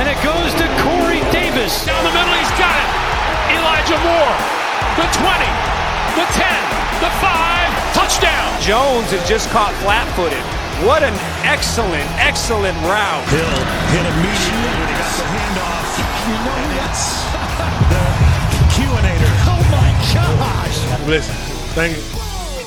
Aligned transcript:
And 0.00 0.08
it 0.08 0.16
goes 0.24 0.56
to 0.56 0.64
Corey 0.80 1.20
Davis. 1.28 1.84
Down 1.84 2.00
the 2.00 2.14
middle, 2.16 2.32
he's 2.32 2.54
got 2.56 2.72
it. 2.72 2.88
Elijah 3.60 4.00
Moore. 4.00 4.36
The 4.96 5.04
20, 5.20 5.28
the 6.16 6.26
10, 6.32 6.48
the 7.04 7.12
5, 7.20 7.92
touchdown. 7.92 8.48
Jones 8.60 9.12
is 9.12 9.20
just 9.28 9.50
caught 9.50 9.72
flat 9.84 10.08
footed. 10.16 10.40
What 10.88 11.02
an 11.04 11.12
excellent, 11.44 12.08
excellent 12.16 12.76
route. 12.88 13.28
Hill 13.28 13.52
hit 13.92 14.04
immediately 14.08 14.72
when 14.80 14.88
he 14.88 14.96
got 14.96 15.12
the 15.12 15.28
handoff. 15.28 15.88
You 16.24 16.36
know 16.40 16.60
that's 16.80 17.04
the 17.92 18.64
Q-inator. 18.72 19.32
Oh 19.44 19.60
my 19.68 19.92
gosh. 20.16 21.06
Listen, 21.06 21.34
thank 21.76 21.96
you. 21.96 22.21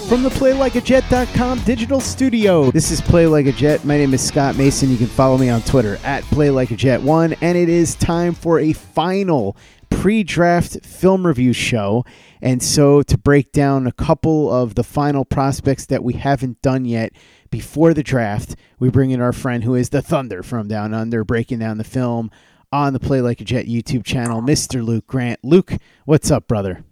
From 0.08 0.22
the 0.22 0.30
PlayLikeAJet.com 0.30 1.64
digital 1.64 2.00
studio, 2.00 2.70
this 2.70 2.92
is 2.92 3.02
Play 3.02 3.26
Like 3.26 3.48
a 3.48 3.52
Jet. 3.52 3.84
My 3.86 3.98
name 3.98 4.14
is 4.14 4.22
Scott 4.26 4.56
Mason. 4.56 4.92
You 4.92 4.98
can 4.98 5.08
follow 5.08 5.36
me 5.36 5.50
on 5.50 5.64
Twitter 5.64 5.98
at 6.04 6.24
PlayLikeAJet1, 6.26 7.40
and 7.42 7.58
it 7.58 7.70
is 7.70 7.96
time 7.96 8.36
for 8.36 8.60
a 8.60 8.74
final 8.74 9.58
pre-draft 9.90 10.86
film 10.86 11.26
review 11.26 11.54
show. 11.54 12.06
And 12.40 12.62
so, 12.62 13.02
to 13.02 13.18
break 13.18 13.52
down 13.52 13.88
a 13.88 13.92
couple 13.92 14.54
of 14.54 14.76
the 14.76 14.84
final 14.84 15.26
prospects 15.26 15.88
that 15.88 16.04
we 16.04 16.14
haven't 16.14 16.62
done 16.62 16.86
yet 16.86 17.12
before 17.50 17.96
the 17.96 18.04
draft, 18.04 18.56
we 18.78 18.92
bring 18.92 19.10
in 19.10 19.22
our 19.22 19.34
friend 19.34 19.64
who 19.64 19.74
is 19.74 19.90
the 19.90 20.04
Thunder 20.04 20.44
from 20.44 20.68
Down 20.68 20.94
Under, 20.94 21.24
breaking 21.24 21.60
down 21.60 21.80
the 21.80 21.84
film 21.84 22.30
on 22.72 22.94
the 22.94 23.00
Play 23.00 23.22
Like 23.22 23.42
a 23.42 23.44
Jet 23.44 23.66
YouTube 23.66 24.06
channel, 24.06 24.40
Mr. 24.40 24.86
Luke 24.86 25.08
Grant. 25.08 25.40
Luke, 25.44 25.74
what's 26.06 26.30
up, 26.30 26.48
brother? 26.48 26.86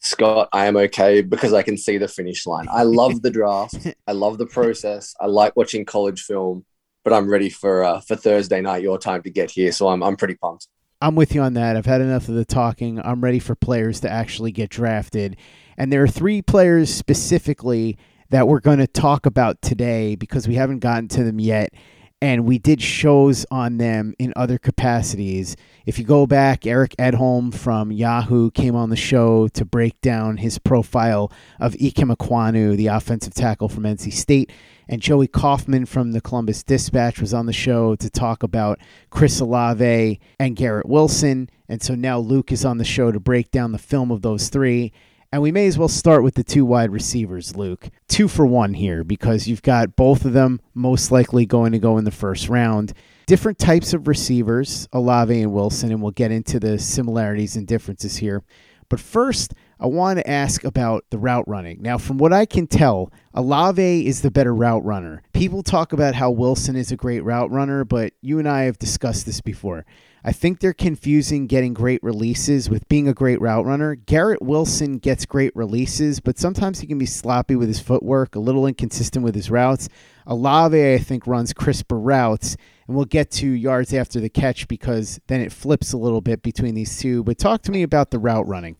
Scott, 0.00 0.48
I 0.52 0.66
am 0.66 0.76
okay 0.76 1.22
because 1.22 1.52
I 1.52 1.62
can 1.62 1.76
see 1.76 1.98
the 1.98 2.08
finish 2.08 2.46
line. 2.46 2.66
I 2.70 2.84
love 2.84 3.22
the 3.22 3.30
draft. 3.30 3.74
I 4.06 4.12
love 4.12 4.38
the 4.38 4.46
process. 4.46 5.14
I 5.20 5.26
like 5.26 5.56
watching 5.56 5.84
college 5.84 6.22
film, 6.22 6.64
but 7.04 7.12
I'm 7.12 7.28
ready 7.28 7.50
for 7.50 7.84
uh, 7.84 8.00
for 8.00 8.16
Thursday 8.16 8.60
night, 8.60 8.82
your 8.82 8.98
time 8.98 9.22
to 9.22 9.30
get 9.30 9.50
here. 9.50 9.72
So 9.72 9.88
I'm 9.88 10.02
I'm 10.02 10.16
pretty 10.16 10.36
pumped. 10.36 10.68
I'm 11.00 11.14
with 11.14 11.34
you 11.34 11.42
on 11.42 11.54
that. 11.54 11.76
I've 11.76 11.86
had 11.86 12.00
enough 12.00 12.28
of 12.28 12.34
the 12.34 12.44
talking. 12.44 13.00
I'm 13.00 13.22
ready 13.22 13.38
for 13.38 13.54
players 13.54 14.00
to 14.00 14.10
actually 14.10 14.50
get 14.50 14.68
drafted. 14.68 15.36
And 15.76 15.92
there 15.92 16.02
are 16.02 16.08
three 16.08 16.42
players 16.42 16.92
specifically 16.92 17.96
that 18.30 18.48
we're 18.48 18.60
going 18.60 18.78
to 18.78 18.86
talk 18.86 19.24
about 19.24 19.62
today 19.62 20.16
because 20.16 20.48
we 20.48 20.56
haven't 20.56 20.80
gotten 20.80 21.06
to 21.08 21.22
them 21.22 21.38
yet 21.38 21.72
and 22.20 22.44
we 22.44 22.58
did 22.58 22.82
shows 22.82 23.46
on 23.50 23.78
them 23.78 24.14
in 24.18 24.32
other 24.34 24.58
capacities. 24.58 25.56
If 25.86 25.98
you 25.98 26.04
go 26.04 26.26
back, 26.26 26.66
Eric 26.66 26.96
Edholm 26.98 27.54
from 27.54 27.92
Yahoo 27.92 28.50
came 28.50 28.74
on 28.74 28.90
the 28.90 28.96
show 28.96 29.46
to 29.48 29.64
break 29.64 30.00
down 30.00 30.38
his 30.38 30.58
profile 30.58 31.30
of 31.60 31.74
Ikem 31.74 32.14
Ekwonu, 32.14 32.76
the 32.76 32.88
offensive 32.88 33.34
tackle 33.34 33.68
from 33.68 33.84
NC 33.84 34.12
State. 34.12 34.50
And 34.88 35.00
Joey 35.00 35.28
Kaufman 35.28 35.86
from 35.86 36.12
the 36.12 36.20
Columbus 36.20 36.62
Dispatch 36.62 37.20
was 37.20 37.34
on 37.34 37.46
the 37.46 37.52
show 37.52 37.94
to 37.96 38.10
talk 38.10 38.42
about 38.42 38.80
Chris 39.10 39.38
Olave 39.38 40.18
and 40.40 40.56
Garrett 40.56 40.88
Wilson. 40.88 41.50
And 41.68 41.82
so 41.82 41.94
now 41.94 42.18
Luke 42.18 42.50
is 42.50 42.64
on 42.64 42.78
the 42.78 42.84
show 42.84 43.12
to 43.12 43.20
break 43.20 43.50
down 43.50 43.72
the 43.72 43.78
film 43.78 44.10
of 44.10 44.22
those 44.22 44.48
three. 44.48 44.92
And 45.30 45.42
we 45.42 45.52
may 45.52 45.66
as 45.66 45.76
well 45.76 45.88
start 45.88 46.22
with 46.22 46.36
the 46.36 46.44
two 46.44 46.64
wide 46.64 46.90
receivers, 46.90 47.54
Luke. 47.54 47.90
Two 48.08 48.28
for 48.28 48.46
one 48.46 48.72
here 48.72 49.04
because 49.04 49.46
you've 49.46 49.60
got 49.60 49.94
both 49.94 50.24
of 50.24 50.32
them 50.32 50.58
most 50.72 51.12
likely 51.12 51.44
going 51.44 51.72
to 51.72 51.78
go 51.78 51.98
in 51.98 52.04
the 52.04 52.10
first 52.10 52.48
round. 52.48 52.94
Different 53.26 53.58
types 53.58 53.92
of 53.92 54.08
receivers, 54.08 54.88
Olave 54.90 55.38
and 55.38 55.52
Wilson, 55.52 55.92
and 55.92 56.00
we'll 56.00 56.12
get 56.12 56.32
into 56.32 56.58
the 56.58 56.78
similarities 56.78 57.56
and 57.56 57.66
differences 57.66 58.16
here. 58.16 58.42
But 58.88 59.00
first, 59.00 59.52
I 59.80 59.86
want 59.86 60.18
to 60.18 60.28
ask 60.28 60.64
about 60.64 61.04
the 61.10 61.18
route 61.18 61.46
running. 61.46 61.80
Now, 61.80 61.98
from 61.98 62.18
what 62.18 62.32
I 62.32 62.46
can 62.46 62.66
tell, 62.66 63.12
Olave 63.32 64.06
is 64.06 64.22
the 64.22 64.30
better 64.30 64.52
route 64.52 64.84
runner. 64.84 65.22
People 65.32 65.62
talk 65.62 65.92
about 65.92 66.16
how 66.16 66.30
Wilson 66.30 66.74
is 66.74 66.90
a 66.90 66.96
great 66.96 67.22
route 67.22 67.50
runner, 67.52 67.84
but 67.84 68.12
you 68.20 68.40
and 68.40 68.48
I 68.48 68.62
have 68.62 68.78
discussed 68.78 69.24
this 69.24 69.40
before. 69.40 69.86
I 70.24 70.32
think 70.32 70.58
they're 70.58 70.72
confusing 70.72 71.46
getting 71.46 71.74
great 71.74 72.02
releases 72.02 72.68
with 72.68 72.88
being 72.88 73.06
a 73.06 73.14
great 73.14 73.40
route 73.40 73.64
runner. 73.64 73.94
Garrett 73.94 74.42
Wilson 74.42 74.98
gets 74.98 75.24
great 75.24 75.54
releases, 75.54 76.18
but 76.18 76.38
sometimes 76.38 76.80
he 76.80 76.88
can 76.88 76.98
be 76.98 77.06
sloppy 77.06 77.54
with 77.54 77.68
his 77.68 77.78
footwork, 77.78 78.34
a 78.34 78.40
little 78.40 78.66
inconsistent 78.66 79.24
with 79.24 79.36
his 79.36 79.48
routes. 79.48 79.88
Olave, 80.26 80.94
I 80.94 80.98
think, 80.98 81.26
runs 81.28 81.52
crisper 81.52 81.98
routes, 81.98 82.56
and 82.88 82.96
we'll 82.96 83.04
get 83.04 83.30
to 83.30 83.48
yards 83.48 83.94
after 83.94 84.18
the 84.18 84.28
catch 84.28 84.66
because 84.66 85.20
then 85.28 85.40
it 85.40 85.52
flips 85.52 85.92
a 85.92 85.98
little 85.98 86.20
bit 86.20 86.42
between 86.42 86.74
these 86.74 86.98
two. 86.98 87.22
But 87.22 87.38
talk 87.38 87.62
to 87.62 87.70
me 87.70 87.84
about 87.84 88.10
the 88.10 88.18
route 88.18 88.46
running. 88.48 88.76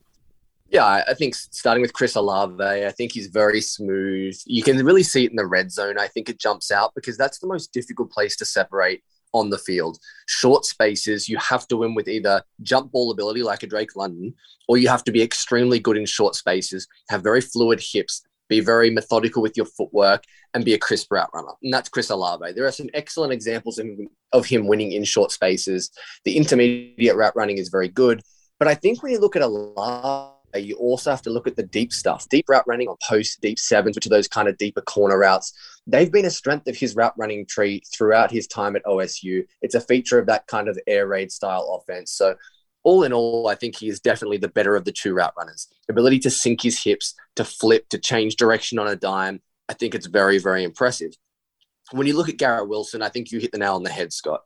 Yeah, 0.71 1.03
I 1.09 1.15
think 1.15 1.35
starting 1.35 1.81
with 1.81 1.95
Chris 1.95 2.15
Olave, 2.15 2.63
I 2.63 2.91
think 2.91 3.13
he's 3.13 3.29
very 3.29 3.63
smooth. 3.63 4.39
You 4.45 4.63
can 4.63 4.77
really 4.85 5.03
see 5.03 5.25
it 5.25 5.31
in 5.31 5.37
the 5.37 5.47
red 5.47 5.73
zone. 5.73 5.99
I 5.99 6.09
think 6.09 6.29
it 6.29 6.39
jumps 6.39 6.71
out 6.71 6.93
because 6.95 7.17
that's 7.17 7.39
the 7.39 7.47
most 7.47 7.73
difficult 7.73 8.13
place 8.13 8.37
to 8.37 8.45
separate 8.45 9.03
on 9.33 9.49
the 9.49 9.57
field. 9.57 9.99
Short 10.27 10.67
spaces, 10.67 11.27
you 11.27 11.39
have 11.39 11.67
to 11.69 11.79
win 11.79 11.95
with 11.95 12.07
either 12.07 12.43
jump 12.63 12.93
ball 12.93 13.11
ability 13.11 13.43
like 13.43 13.63
a 13.63 13.67
Drake 13.67 13.97
London, 13.97 14.35
or 14.69 14.77
you 14.77 14.89
have 14.89 15.05
to 15.05 15.13
be 15.13 15.23
extremely 15.23 15.79
good 15.79 15.97
in 15.97 16.05
short 16.05 16.35
spaces, 16.35 16.87
have 17.09 17.23
very 17.23 17.41
fluid 17.41 17.81
hips, 17.81 18.23
be 18.51 18.61
very 18.61 18.91
methodical 18.91 19.41
with 19.41 19.57
your 19.57 19.67
footwork, 19.67 20.25
and 20.53 20.67
be 20.67 20.75
a 20.75 20.79
crisp 20.79 21.11
route 21.11 21.31
runner. 21.33 21.53
And 21.63 21.73
that's 21.73 21.89
Chris 21.89 22.11
Olave. 22.11 22.53
There 22.53 22.67
are 22.67 22.73
some 22.73 22.91
excellent 22.93 23.33
examples 23.33 23.81
of 24.33 24.47
him 24.47 24.67
winning 24.67 24.93
in 24.93 25.05
short 25.05 25.33
spaces. 25.33 25.91
The 26.25 26.37
intermediate 26.37 27.17
route 27.17 27.37
running 27.37 27.57
is 27.57 27.71
very 27.71 27.89
good. 27.89 28.21
But 28.59 28.69
I 28.69 28.75
think 28.75 29.03
when 29.03 29.13
you 29.13 29.19
look 29.19 29.37
at 29.37 29.43
Olave, 29.43 30.35
you 30.57 30.77
also 30.77 31.11
have 31.11 31.23
to 31.23 31.31
look 31.31 31.47
at 31.47 31.57
the 31.57 31.63
deep 31.63 31.93
stuff, 31.93 32.29
deep 32.29 32.49
route 32.49 32.67
running 32.67 32.89
or 32.89 32.97
post 33.07 33.41
deep 33.41 33.59
sevens, 33.59 33.97
which 33.97 34.07
are 34.07 34.11
those 34.11 34.29
kind 34.29 34.49
of 34.49 34.57
deeper 34.59 34.81
corner 34.81 35.19
routes. 35.19 35.53
They've 35.87 36.11
been 36.11 36.25
a 36.25 36.31
strength 36.31 36.69
of 36.69 36.77
his 36.77 36.97
route 36.97 37.15
running 37.17 37.47
tree 37.47 37.83
throughout 37.95 38.31
his 38.31 38.47
time 38.47 38.77
at 38.77 38.85
OSU. 38.85 39.45
It's 39.63 39.75
a 39.75 39.81
feature 39.81 40.19
of 40.19 40.27
that 40.27 40.47
kind 40.47 40.69
of 40.69 40.79
air 40.87 41.07
raid 41.07 41.31
style 41.31 41.81
offense. 41.81 42.13
So, 42.13 42.37
all 42.85 43.03
in 43.03 43.13
all, 43.13 43.49
I 43.49 43.55
think 43.55 43.77
he 43.77 43.89
is 43.89 44.01
definitely 44.01 44.39
the 44.39 44.49
better 44.49 44.77
of 44.77 44.85
the 44.85 44.93
two 44.93 45.13
route 45.13 45.35
runners. 45.37 45.69
Ability 45.91 46.21
to 46.21 46.31
sink 46.31 46.63
his 46.63 46.83
hips, 46.83 47.15
to 47.37 47.45
flip, 47.45 47.89
to 47.91 47.99
change 47.99 48.37
direction 48.37 48.79
on 48.79 48.89
a 48.89 48.97
dime. 48.97 49.43
I 49.69 49.75
think 49.75 49.95
it's 49.95 50.07
very, 50.07 50.39
very 50.39 50.65
impressive 50.65 51.13
when 51.93 52.07
you 52.07 52.17
look 52.17 52.29
at 52.29 52.37
Garrett 52.37 52.69
Wilson, 52.69 53.03
I 53.03 53.09
think 53.09 53.31
you 53.31 53.39
hit 53.39 53.53
the 53.53 53.59
nail 53.59 53.75
on 53.75 53.83
the 53.83 53.91
head, 53.91 54.13
Scott. 54.13 54.43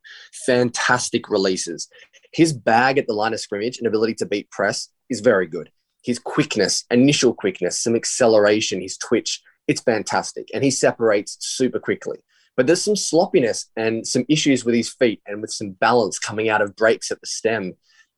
Fantastic 0.47 1.29
releases. 1.29 1.89
His 2.33 2.53
bag 2.53 2.99
at 2.99 3.07
the 3.07 3.15
line 3.15 3.33
of 3.33 3.41
scrimmage 3.41 3.79
and 3.79 3.87
ability 3.87 4.15
to 4.15 4.27
beat 4.27 4.51
press 4.51 4.89
is 5.11 5.21
very 5.21 5.47
good. 5.47 5.71
His 6.03 6.19
quickness, 6.19 6.85
initial 6.91 7.33
quickness, 7.33 7.83
some 7.83 7.95
acceleration, 7.95 8.81
his 8.81 8.97
twitch, 8.97 9.41
it's 9.69 9.81
fantastic. 9.81 10.49
And 10.53 10.65
he 10.65 10.71
separates 10.71 11.37
super 11.41 11.79
quickly. 11.79 12.19
But 12.57 12.67
there's 12.67 12.83
some 12.83 12.97
sloppiness 12.97 13.71
and 13.77 14.07
some 14.07 14.25
issues 14.29 14.65
with 14.65 14.75
his 14.75 14.91
feet 14.91 15.23
and 15.27 15.41
with 15.41 15.53
some 15.53 15.71
balance 15.71 16.19
coming 16.19 16.49
out 16.49 16.61
of 16.61 16.77
breaks 16.77 17.11
at 17.11 17.21
the 17.21 17.27
stem. 17.27 17.75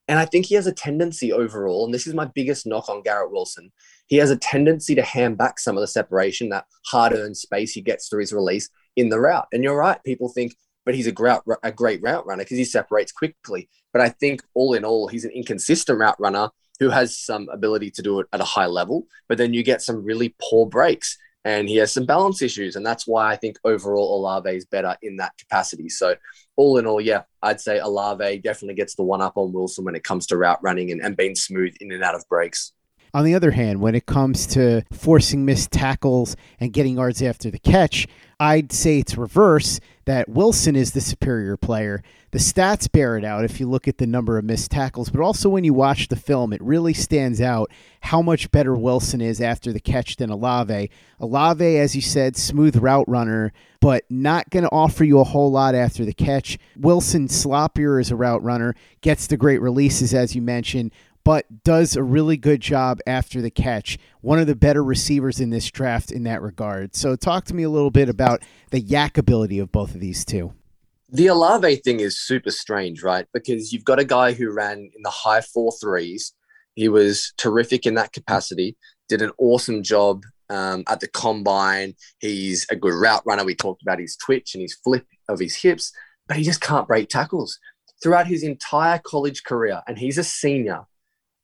And 0.09 0.19
I 0.19 0.27
think 0.27 0.47
he 0.47 0.55
has 0.55 0.67
a 0.67 0.73
tendency 0.73 1.33
overall, 1.33 1.85
and 1.85 1.95
this 1.95 2.07
is 2.07 2.15
my 2.15 2.27
biggest 2.27 2.67
knock 2.67 2.89
on 2.89 3.03
Garrett 3.03 3.33
Wilson. 3.33 3.73
He 4.07 4.17
has 4.17 4.31
a 4.31 4.37
tendency 4.37 4.95
to 4.97 5.03
hand 5.03 5.39
back 5.39 5.59
some 5.59 5.77
of 5.77 5.81
the 5.81 5.87
separation, 5.87 6.51
that 6.51 6.67
hard 6.87 7.15
earned 7.15 7.39
space 7.39 7.73
he 7.73 7.81
gets 7.81 8.09
through 8.09 8.21
his 8.21 8.33
release 8.33 8.69
in 8.97 9.09
the 9.09 9.19
route. 9.19 9.47
And 9.53 9.65
you're 9.65 9.79
right, 9.79 10.03
people 10.05 10.29
think, 10.29 10.55
but 10.85 10.95
he's 10.95 11.07
a 11.07 11.13
great, 11.13 11.41
a 11.63 11.73
great 11.73 12.03
route 12.03 12.27
runner 12.27 12.45
because 12.45 12.59
he 12.59 12.67
separates 12.67 13.13
quickly. 13.13 13.71
But 13.95 14.03
I 14.03 14.11
think 14.11 14.43
all 14.55 14.75
in 14.75 14.85
all, 14.85 15.09
he's 15.09 15.25
an 15.25 15.31
inconsistent 15.31 15.99
route 15.99 16.21
runner 16.21 16.51
who 16.81 16.91
has 16.91 17.17
some 17.19 17.49
ability 17.50 17.91
to 17.93 18.03
do 18.03 18.21
it 18.21 18.26
at 18.32 18.41
a 18.41 18.44
high 18.44 18.67
level, 18.67 19.06
but 19.29 19.38
then 19.38 19.55
you 19.55 19.62
get 19.62 19.82
some 19.82 20.05
really 20.05 20.35
poor 20.41 20.67
breaks 20.67 21.19
and 21.44 21.69
he 21.69 21.76
has 21.76 21.93
some 21.93 22.06
balance 22.06 22.43
issues. 22.43 22.76
And 22.76 22.85
that's 22.85 23.06
why 23.06 23.31
I 23.31 23.37
think 23.37 23.59
overall 23.65 24.17
Olave 24.19 24.50
is 24.50 24.65
better 24.65 24.97
in 25.03 25.17
that 25.17 25.37
capacity. 25.38 25.88
So 25.88 26.17
all 26.56 26.79
in 26.79 26.87
all, 26.87 27.00
yeah, 27.00 27.23
I'd 27.43 27.61
say 27.61 27.79
Olave 27.79 28.38
definitely 28.38 28.75
gets 28.75 28.94
the 28.94 29.03
one 29.03 29.21
up 29.21 29.37
on 29.37 29.53
Wilson 29.53 29.85
when 29.85 29.94
it 29.94 30.05
comes 30.05 30.26
to 30.29 30.37
route 30.37 30.62
running 30.62 30.91
and, 30.91 31.03
and 31.03 31.17
being 31.17 31.35
smooth 31.35 31.75
in 31.81 31.93
and 31.93 32.03
out 32.03 32.15
of 32.15 32.26
breaks. 32.29 32.73
On 33.12 33.25
the 33.25 33.35
other 33.37 33.53
hand, 33.53 33.81
when 33.81 33.94
it 33.94 34.06
comes 34.06 34.44
to 34.49 34.82
forcing 34.93 35.44
missed 35.44 35.71
tackles 35.71 36.35
and 36.59 36.73
getting 36.73 36.97
yards 36.97 37.23
after 37.23 37.49
the 37.49 37.61
catch, 37.61 38.09
I'd 38.44 38.73
say 38.73 38.99
it's 38.99 39.17
reverse 39.17 39.81
that 40.05 40.29
Wilson 40.29 40.76
is 40.76 40.93
the 40.93 41.00
superior 41.00 41.56
player. 41.56 42.02
The 42.31 42.38
stats 42.38 42.93
bear 42.93 43.17
it 43.17 43.25
out 43.25 43.43
if 43.43 43.58
you 43.58 43.67
look 43.67 43.88
at 43.88 43.96
the 43.96 44.06
number 44.06 44.37
of 44.37 44.44
missed 44.44 44.70
tackles, 44.70 45.08
but 45.08 45.23
also 45.23 45.49
when 45.49 45.64
you 45.64 45.73
watch 45.73 46.08
the 46.08 46.17
film, 46.17 46.52
it 46.52 46.61
really 46.61 46.93
stands 46.93 47.41
out 47.41 47.70
how 48.02 48.20
much 48.20 48.50
better 48.50 48.75
Wilson 48.75 49.23
is 49.23 49.41
after 49.41 49.73
the 49.73 49.81
catch 49.81 50.17
than 50.17 50.29
Olave. 50.29 50.91
Olave, 51.20 51.79
as 51.79 51.96
you 51.96 52.02
said, 52.02 52.37
smooth 52.37 52.76
route 52.76 53.08
runner, 53.08 53.50
but 53.81 54.05
not 54.11 54.50
going 54.50 54.64
to 54.64 54.70
offer 54.70 55.05
you 55.05 55.20
a 55.20 55.25
whole 55.25 55.50
lot 55.50 55.75
after 55.75 56.05
the 56.05 56.12
catch. 56.12 56.58
Wilson, 56.76 57.29
sloppier 57.29 57.99
as 57.99 58.11
a 58.11 58.17
route 58.17 58.43
runner, 58.43 58.75
gets 59.00 59.26
the 59.26 59.38
great 59.38 59.62
releases, 59.62 60.12
as 60.12 60.35
you 60.35 60.43
mentioned, 60.43 60.93
but 61.25 61.65
does 61.65 61.97
a 61.97 62.03
really 62.03 62.37
good 62.37 62.61
job 62.61 63.00
after 63.06 63.41
the 63.41 63.50
catch. 63.50 63.99
One 64.21 64.38
of 64.38 64.47
the 64.47 64.55
better 64.55 64.85
receivers 64.85 65.41
in 65.41 65.50
this 65.50 65.71
draft 65.71 66.12
in 66.12 66.25
that 66.25 66.43
regard. 66.43 66.94
So, 66.94 67.17
talk 67.17 67.44
to 67.47 67.55
me 67.55 67.62
a 67.62 67.71
little 67.71 67.91
bit 67.91 68.09
about 68.09 68.43
the 68.71 68.81
YAC 68.81 69.19
ability 69.19 69.59
of 69.59 69.73
both 69.73 69.94
of 69.94 70.00
these 70.00 70.25
two. 70.25 70.53
The 71.09 71.29
Olave 71.29 71.76
thing 71.76 72.00
is 72.00 72.19
super 72.19 72.50
strange, 72.50 73.03
right? 73.03 73.26
Because 73.32 73.73
you've 73.73 73.85
got 73.85 74.00
a 74.00 74.05
guy 74.05 74.32
who 74.32 74.50
ran 74.50 74.79
in 74.79 75.03
the 75.03 75.11
high 75.11 75.41
four 75.41 75.73
threes. 75.81 76.32
He 76.75 76.88
was 76.88 77.32
terrific 77.37 77.87
in 77.87 77.94
that 77.94 78.12
capacity, 78.12 78.76
did 79.09 79.23
an 79.23 79.31
awesome 79.38 79.82
job 79.82 80.25
um, 80.50 80.82
at 80.88 81.00
the 81.00 81.09
combine. 81.09 81.94
He's 82.19 82.67
a 82.71 82.76
good 82.76 82.94
route 82.94 83.23
runner. 83.25 83.44
We 83.44 83.55
talked 83.55 83.82
about 83.82 84.00
his 84.00 84.17
twitch 84.17 84.55
and 84.55 84.62
his 84.62 84.75
flip 84.75 85.06
of 85.29 85.38
his 85.38 85.55
hips, 85.55 85.93
but 86.26 86.37
he 86.37 86.43
just 86.43 86.61
can't 86.61 86.88
break 86.88 87.09
tackles. 87.09 87.59
Throughout 88.03 88.26
his 88.26 88.43
entire 88.43 88.99
college 88.99 89.44
career, 89.44 89.82
and 89.87 89.97
he's 89.97 90.19
a 90.19 90.25
senior, 90.25 90.81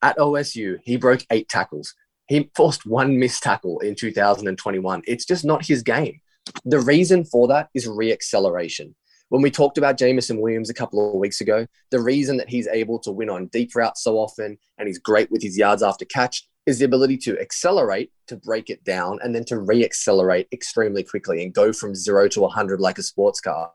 at 0.03 0.19
OSU, 0.19 0.79
he 0.83 0.97
broke 0.97 1.25
eight 1.31 1.49
tackles. 1.49 1.95
He 2.29 2.51
forced 2.55 2.87
one 2.87 3.19
missed 3.19 3.43
tackle 3.43 3.81
in 3.81 3.95
2021. 3.95 5.03
It's 5.07 5.25
just 5.25 5.45
not 5.45 5.67
his 5.67 5.83
game. 5.83 6.21
The 6.65 6.81
reason 6.81 7.25
for 7.25 7.49
that 7.49 7.69
is 7.75 7.89
reacceleration. 7.89 8.95
When 9.31 9.43
we 9.43 9.51
talked 9.51 9.79
about 9.79 9.99
Jameson 9.99 10.41
Williams 10.41 10.71
a 10.71 10.75
couple 10.75 11.09
of 11.09 11.19
weeks 11.19 11.41
ago, 11.41 11.67
the 11.91 12.01
reason 12.01 12.37
that 12.39 12.49
he's 12.49 12.67
able 12.67 12.99
to 13.01 13.13
win 13.13 13.31
on 13.31 13.47
deep 13.47 13.75
routes 13.77 14.03
so 14.03 14.17
often 14.17 14.59
and 14.79 14.89
he's 14.89 14.99
great 14.99 15.31
with 15.31 15.43
his 15.43 15.57
yards 15.57 15.83
after 15.83 16.05
catch 16.05 16.49
is 16.67 16.79
the 16.79 16.85
ability 16.85 17.17
to 17.17 17.39
accelerate, 17.41 18.11
to 18.27 18.37
break 18.37 18.71
it 18.71 18.83
down, 18.85 19.19
and 19.23 19.35
then 19.35 19.45
to 19.45 19.55
reaccelerate 19.55 20.47
extremely 20.53 21.03
quickly 21.03 21.43
and 21.43 21.55
go 21.55 21.73
from 21.73 21.95
zero 21.95 22.29
to 22.29 22.41
100 22.41 22.81
like 22.81 22.99
a 22.99 23.03
sports 23.03 23.41
car. 23.41 23.73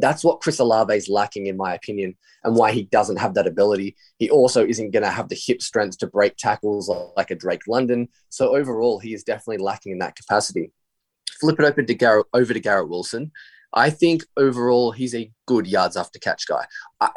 That's 0.00 0.22
what 0.22 0.40
Chris 0.40 0.58
Olave 0.58 0.94
is 0.94 1.08
lacking, 1.08 1.46
in 1.46 1.56
my 1.56 1.74
opinion, 1.74 2.16
and 2.44 2.54
why 2.54 2.72
he 2.72 2.84
doesn't 2.84 3.18
have 3.18 3.34
that 3.34 3.46
ability. 3.46 3.96
He 4.18 4.30
also 4.30 4.64
isn't 4.64 4.92
going 4.92 5.02
to 5.02 5.10
have 5.10 5.28
the 5.28 5.40
hip 5.46 5.60
strength 5.60 5.98
to 5.98 6.06
break 6.06 6.36
tackles 6.36 6.90
like 7.16 7.30
a 7.30 7.34
Drake 7.34 7.66
London. 7.66 8.08
So 8.28 8.56
overall, 8.56 8.98
he 8.98 9.12
is 9.12 9.24
definitely 9.24 9.64
lacking 9.64 9.92
in 9.92 9.98
that 9.98 10.16
capacity. 10.16 10.72
Flip 11.40 11.58
it 11.58 11.64
open 11.64 11.86
to 11.86 11.94
Garrett, 11.94 12.26
over 12.32 12.54
to 12.54 12.60
Garrett 12.60 12.88
Wilson. 12.88 13.32
I 13.74 13.90
think 13.90 14.24
overall 14.36 14.92
he's 14.92 15.14
a 15.14 15.30
good 15.46 15.66
yards 15.66 15.96
after 15.96 16.18
catch 16.18 16.46
guy. 16.46 16.64
I, 17.00 17.10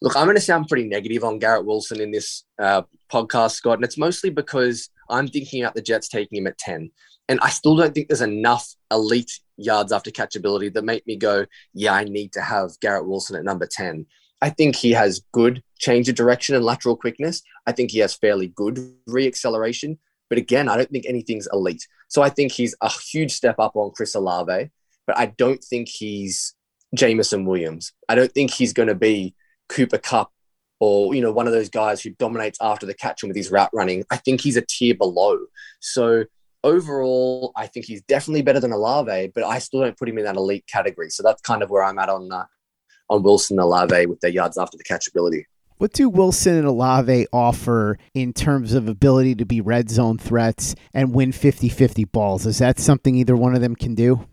look, 0.00 0.16
I'm 0.16 0.26
going 0.26 0.36
to 0.36 0.40
sound 0.40 0.68
pretty 0.68 0.88
negative 0.88 1.24
on 1.24 1.38
Garrett 1.38 1.66
Wilson 1.66 2.00
in 2.00 2.10
this 2.10 2.44
uh, 2.58 2.82
podcast, 3.10 3.52
Scott, 3.52 3.78
and 3.78 3.84
it's 3.84 3.98
mostly 3.98 4.30
because 4.30 4.90
I'm 5.10 5.28
thinking 5.28 5.62
about 5.62 5.74
the 5.74 5.82
Jets 5.82 6.08
taking 6.08 6.38
him 6.38 6.46
at 6.46 6.58
10. 6.58 6.90
And 7.28 7.40
I 7.40 7.50
still 7.50 7.76
don't 7.76 7.94
think 7.94 8.08
there's 8.08 8.20
enough 8.20 8.74
elite 8.90 9.40
yards 9.58 9.92
after 9.92 10.10
catchability 10.10 10.72
that 10.72 10.84
make 10.84 11.06
me 11.06 11.16
go, 11.16 11.44
yeah, 11.74 11.92
I 11.92 12.04
need 12.04 12.32
to 12.32 12.40
have 12.40 12.78
Garrett 12.80 13.06
Wilson 13.06 13.36
at 13.36 13.44
number 13.44 13.66
10. 13.66 14.06
I 14.40 14.50
think 14.50 14.76
he 14.76 14.92
has 14.92 15.22
good 15.32 15.62
change 15.78 16.08
of 16.08 16.14
direction 16.14 16.54
and 16.54 16.64
lateral 16.64 16.96
quickness. 16.96 17.42
I 17.66 17.72
think 17.72 17.90
he 17.90 17.98
has 17.98 18.14
fairly 18.14 18.48
good 18.48 18.78
reacceleration. 19.08 19.98
But 20.28 20.38
again, 20.38 20.68
I 20.68 20.76
don't 20.76 20.90
think 20.90 21.06
anything's 21.06 21.48
elite. 21.52 21.86
So 22.08 22.22
I 22.22 22.28
think 22.28 22.52
he's 22.52 22.74
a 22.80 22.90
huge 22.90 23.32
step 23.32 23.56
up 23.58 23.76
on 23.76 23.92
Chris 23.94 24.14
Olave, 24.14 24.70
but 25.06 25.18
I 25.18 25.26
don't 25.26 25.62
think 25.62 25.88
he's 25.88 26.54
Jameson 26.94 27.44
Williams. 27.44 27.92
I 28.08 28.14
don't 28.14 28.32
think 28.32 28.50
he's 28.50 28.72
going 28.72 28.88
to 28.88 28.94
be 28.94 29.34
Cooper 29.68 29.98
Kupp 29.98 30.30
or, 30.80 31.14
you 31.14 31.20
know, 31.20 31.32
one 31.32 31.46
of 31.46 31.52
those 31.52 31.68
guys 31.68 32.00
who 32.00 32.10
dominates 32.10 32.58
after 32.60 32.86
the 32.86 32.94
catch 32.94 33.22
and 33.22 33.30
with 33.30 33.36
his 33.36 33.50
route 33.50 33.70
running. 33.72 34.04
I 34.10 34.16
think 34.16 34.40
he's 34.40 34.56
a 34.56 34.62
tier 34.62 34.94
below. 34.94 35.38
So 35.80 36.24
overall, 36.64 37.52
I 37.56 37.66
think 37.66 37.86
he's 37.86 38.02
definitely 38.02 38.42
better 38.42 38.60
than 38.60 38.72
Olave, 38.72 39.32
but 39.34 39.44
I 39.44 39.58
still 39.58 39.80
don't 39.80 39.96
put 39.96 40.08
him 40.08 40.18
in 40.18 40.24
that 40.24 40.36
elite 40.36 40.66
category. 40.66 41.10
So 41.10 41.22
that's 41.22 41.40
kind 41.42 41.62
of 41.62 41.70
where 41.70 41.84
I'm 41.84 41.98
at 41.98 42.08
on 42.08 42.30
uh, 42.32 42.44
on 43.10 43.22
Wilson 43.22 43.58
and 43.58 43.64
Olave 43.64 44.06
with 44.06 44.20
their 44.20 44.30
yards 44.30 44.58
after 44.58 44.76
the 44.76 44.84
catchability. 44.84 45.44
What 45.78 45.92
do 45.92 46.08
Wilson 46.08 46.56
and 46.56 46.66
Olave 46.66 47.28
offer 47.32 47.98
in 48.12 48.32
terms 48.32 48.74
of 48.74 48.88
ability 48.88 49.36
to 49.36 49.46
be 49.46 49.60
red 49.60 49.88
zone 49.88 50.18
threats 50.18 50.74
and 50.92 51.14
win 51.14 51.30
50 51.30 51.68
50 51.68 52.04
balls? 52.04 52.46
Is 52.46 52.58
that 52.58 52.80
something 52.80 53.14
either 53.14 53.36
one 53.36 53.54
of 53.54 53.60
them 53.60 53.76
can 53.76 53.94
do? 53.94 54.26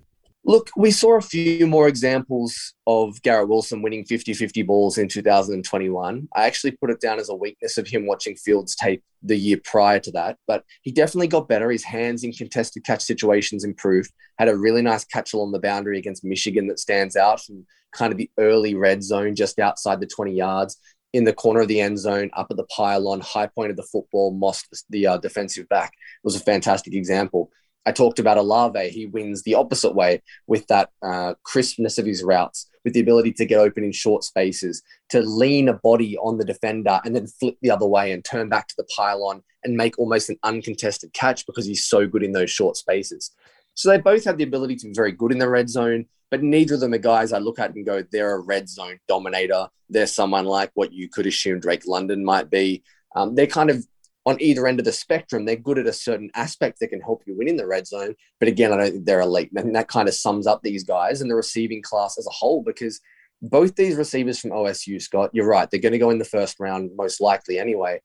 Look, 0.48 0.70
we 0.78 0.92
saw 0.92 1.18
a 1.18 1.22
few 1.22 1.66
more 1.66 1.88
examples 1.88 2.76
of 2.86 3.20
Garrett 3.24 3.50
Wilson 3.50 3.82
winning 3.82 4.06
50 4.06 4.36
50 4.36 4.62
balls 4.62 5.00
in 5.00 5.08
2021. 5.08 6.28
I 6.36 6.46
actually 6.46 6.72
put 6.72 6.92
it 6.92 7.02
down 7.02 7.20
as 7.20 7.30
a 7.30 7.36
weakness 7.36 7.80
of 7.80 7.88
him 7.88 8.06
watching 8.06 8.36
Fields 8.36 8.76
tape 8.76 9.04
the 9.24 9.36
year 9.36 9.60
prior 9.64 10.00
to 10.02 10.12
that, 10.12 10.38
but 10.46 10.64
he 10.84 10.92
definitely 10.92 11.30
got 11.30 11.50
better. 11.50 11.72
His 11.72 11.84
hands 11.84 12.24
in 12.24 12.32
contested 12.32 12.84
catch 12.84 13.02
situations 13.02 13.64
improved, 13.64 14.12
had 14.38 14.48
a 14.48 14.56
really 14.56 14.84
nice 14.84 15.04
catch 15.04 15.34
along 15.34 15.52
the 15.52 15.60
boundary 15.60 15.98
against 15.98 16.24
Michigan 16.24 16.68
that 16.68 16.80
stands 16.80 17.16
out 17.16 17.42
from 17.42 17.66
kind 17.92 18.12
of 18.12 18.20
the 18.20 18.30
early 18.38 18.76
red 18.76 19.02
zone 19.02 19.36
just 19.36 19.58
outside 19.58 20.00
the 20.00 20.06
20 20.06 20.32
yards 20.32 20.78
in 21.14 21.24
the 21.24 21.34
corner 21.34 21.62
of 21.62 21.70
the 21.70 21.82
end 21.82 21.98
zone, 21.98 22.30
up 22.34 22.48
at 22.52 22.58
the 22.58 22.66
pylon, 22.66 23.22
high 23.22 23.48
point 23.48 23.72
of 23.72 23.78
the 23.78 23.84
football, 23.92 24.32
mossed 24.32 24.86
the 24.92 25.08
uh, 25.08 25.18
defensive 25.18 25.68
back. 25.70 25.94
It 25.94 26.26
was 26.26 26.36
a 26.36 26.42
fantastic 26.42 26.94
example. 26.94 27.50
I 27.86 27.92
talked 27.92 28.20
about 28.20 28.38
Olave. 28.38 28.90
He 28.90 29.06
wins 29.06 29.44
the 29.44 29.56
opposite 29.56 29.94
way 29.94 30.22
with 30.48 30.66
that 30.68 30.90
uh, 31.02 31.36
crispness 31.44 31.98
of 31.98 32.06
his 32.06 32.24
routes, 32.24 32.70
with 32.84 32.94
the 32.94 33.00
ability 33.00 33.34
to 33.34 33.46
get 33.46 33.60
open 33.60 33.84
in 33.84 33.92
short 33.92 34.24
spaces, 34.24 34.82
to 35.10 35.22
lean 35.22 35.70
a 35.70 35.74
body 35.74 36.18
on 36.18 36.38
the 36.38 36.46
defender 36.46 37.00
and 37.06 37.16
then 37.16 37.28
flip 37.28 37.58
the 37.62 37.72
other 37.72 37.86
way 37.86 38.12
and 38.12 38.26
turn 38.26 38.50
back 38.50 38.68
to 38.68 38.76
the 38.78 38.88
pylon 38.96 39.44
and 39.64 39.78
make 39.78 40.00
almost 40.00 40.30
an 40.30 40.38
uncontested 40.44 41.14
catch 41.14 41.46
because 41.46 41.66
he's 41.66 41.86
so 41.86 42.08
good 42.08 42.24
in 42.24 42.32
those 42.32 42.52
short 42.52 42.76
spaces. 42.76 43.32
So 43.76 43.90
they 43.90 43.98
both 43.98 44.24
have 44.26 44.38
the 44.38 44.44
ability 44.44 44.78
to 44.78 44.88
be 44.88 44.94
very 44.94 45.12
good 45.12 45.32
in 45.32 45.38
the 45.38 45.50
red 45.50 45.70
zone, 45.70 46.06
but 46.32 46.42
neither 46.42 46.76
of 46.76 46.80
them 46.80 46.94
are 46.94 47.00
guys 47.00 47.34
I 47.34 47.40
look 47.40 47.60
at 47.60 47.76
and 47.76 47.86
go, 47.86 48.04
they're 48.12 48.36
a 48.36 48.40
red 48.40 48.70
zone 48.70 49.00
dominator. 49.08 49.68
They're 49.90 50.08
someone 50.08 50.46
like 50.46 50.72
what 50.74 50.94
you 50.94 51.10
could 51.10 51.28
assume 51.28 51.60
Drake 51.60 51.84
London 51.86 52.24
might 52.24 52.50
be. 52.50 52.84
Um, 53.16 53.36
they're 53.36 53.48
kind 53.48 53.70
of 53.70 53.86
on 54.26 54.42
either 54.42 54.66
end 54.66 54.80
of 54.80 54.86
the 54.86 54.92
spectrum, 54.92 55.46
they're 55.46 55.56
good 55.56 55.78
at 55.78 55.86
a 55.86 55.94
certain 55.94 56.32
aspect 56.34 56.80
that 56.80 56.88
can 56.88 57.02
help 57.02 57.22
you 57.28 57.38
win 57.38 57.48
in 57.48 57.58
the 57.58 57.68
red 57.68 57.86
zone. 57.86 58.16
But 58.40 58.50
again, 58.50 58.74
I 58.74 58.78
don't 58.78 58.92
think 58.92 59.06
they're 59.06 59.22
elite. 59.22 59.52
And 59.56 59.76
that 59.76 59.88
kind 59.88 60.08
of 60.08 60.16
sums 60.16 60.48
up 60.48 60.62
these 60.64 60.84
guys 60.84 61.22
and 61.22 61.30
the 61.30 61.36
receiving 61.36 61.82
class 61.84 62.18
as 62.18 62.26
a 62.26 62.32
whole 62.32 62.64
because 62.64 63.00
both 63.42 63.76
these 63.76 63.96
receivers 63.96 64.40
from 64.40 64.52
OSU, 64.52 65.00
Scott, 65.00 65.30
you're 65.34 65.48
right. 65.48 65.70
They're 65.70 65.80
going 65.80 65.92
to 65.92 66.00
go 66.00 66.10
in 66.10 66.18
the 66.18 66.26
first 66.26 66.60
round, 66.60 66.92
most 66.96 67.22
likely 67.22 67.60
anyway. 67.60 68.02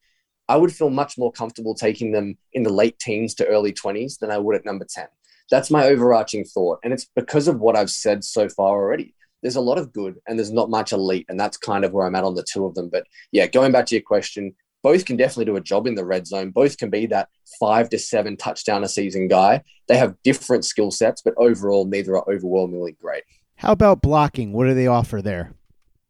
I 0.49 0.57
would 0.57 0.75
feel 0.75 0.91
much 0.91 1.17
more 1.17 1.33
comfortable 1.33 1.75
taking 1.75 2.13
them 2.13 2.37
in 2.53 2.65
the 2.65 2.73
late 2.73 2.99
teens 2.99 3.35
to 3.37 3.47
early 3.47 3.73
20s 3.73 4.19
than 4.19 4.31
I 4.31 4.39
would 4.39 4.57
at 4.57 4.67
number 4.67 4.87
10. 4.89 5.07
That's 5.51 5.71
my 5.71 5.85
overarching 5.85 6.45
thought. 6.45 6.81
And 6.85 6.93
it's 6.93 7.07
because 7.17 7.49
of 7.49 7.61
what 7.61 7.77
I've 7.77 7.91
said 7.91 8.25
so 8.25 8.49
far 8.49 8.77
already. 8.77 9.15
There's 9.43 9.57
a 9.57 9.61
lot 9.61 9.79
of 9.79 9.93
good 9.93 10.17
and 10.29 10.39
there's 10.39 10.53
not 10.53 10.69
much 10.69 10.93
elite. 10.93 11.27
And 11.29 11.41
that's 11.41 11.57
kind 11.57 11.85
of 11.85 11.93
where 11.93 12.07
I'm 12.07 12.15
at 12.15 12.25
on 12.25 12.35
the 12.35 12.43
two 12.45 12.67
of 12.67 12.75
them. 12.75 12.91
But 12.91 13.05
yeah, 13.33 13.47
going 13.47 13.73
back 13.73 13.87
to 13.87 13.95
your 13.95 14.03
question, 14.03 14.55
both 14.83 15.05
can 15.05 15.17
definitely 15.17 15.47
do 15.47 15.57
a 15.57 15.61
job 15.61 15.87
in 15.87 15.95
the 15.95 16.05
red 16.05 16.27
zone. 16.27 16.51
Both 16.51 16.79
can 16.79 16.91
be 16.91 17.07
that 17.07 17.29
five 17.59 17.89
to 17.91 17.99
seven 17.99 18.37
touchdown 18.37 18.85
a 18.85 18.89
season 18.89 19.29
guy. 19.29 19.63
They 19.89 19.97
have 19.97 20.17
different 20.23 20.65
skill 20.65 20.91
sets, 20.91 21.23
but 21.23 21.35
overall, 21.37 21.85
neither 21.85 22.17
are 22.17 22.31
overwhelmingly 22.33 22.97
great. 23.01 23.25
How 23.57 23.73
about 23.73 24.01
blocking? 24.01 24.53
What 24.53 24.67
do 24.67 24.75
they 24.75 24.87
offer 24.87 25.21
there? 25.21 25.55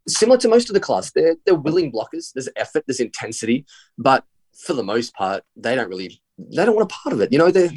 Similar 0.06 0.38
to 0.38 0.48
most 0.48 0.70
of 0.70 0.74
the 0.74 0.80
class, 0.80 1.10
they're, 1.12 1.36
they're 1.44 1.54
willing 1.54 1.92
blockers. 1.92 2.32
There's 2.32 2.48
effort, 2.56 2.84
there's 2.86 3.00
intensity, 3.00 3.66
but 3.98 4.24
for 4.56 4.72
the 4.72 4.82
most 4.82 5.14
part, 5.14 5.42
they 5.56 5.74
don't 5.74 5.88
really 5.88 6.20
they 6.38 6.64
don't 6.64 6.74
want 6.74 6.90
a 6.90 6.94
part 6.94 7.12
of 7.12 7.20
it. 7.20 7.32
You 7.32 7.38
know, 7.38 7.50
they 7.50 7.70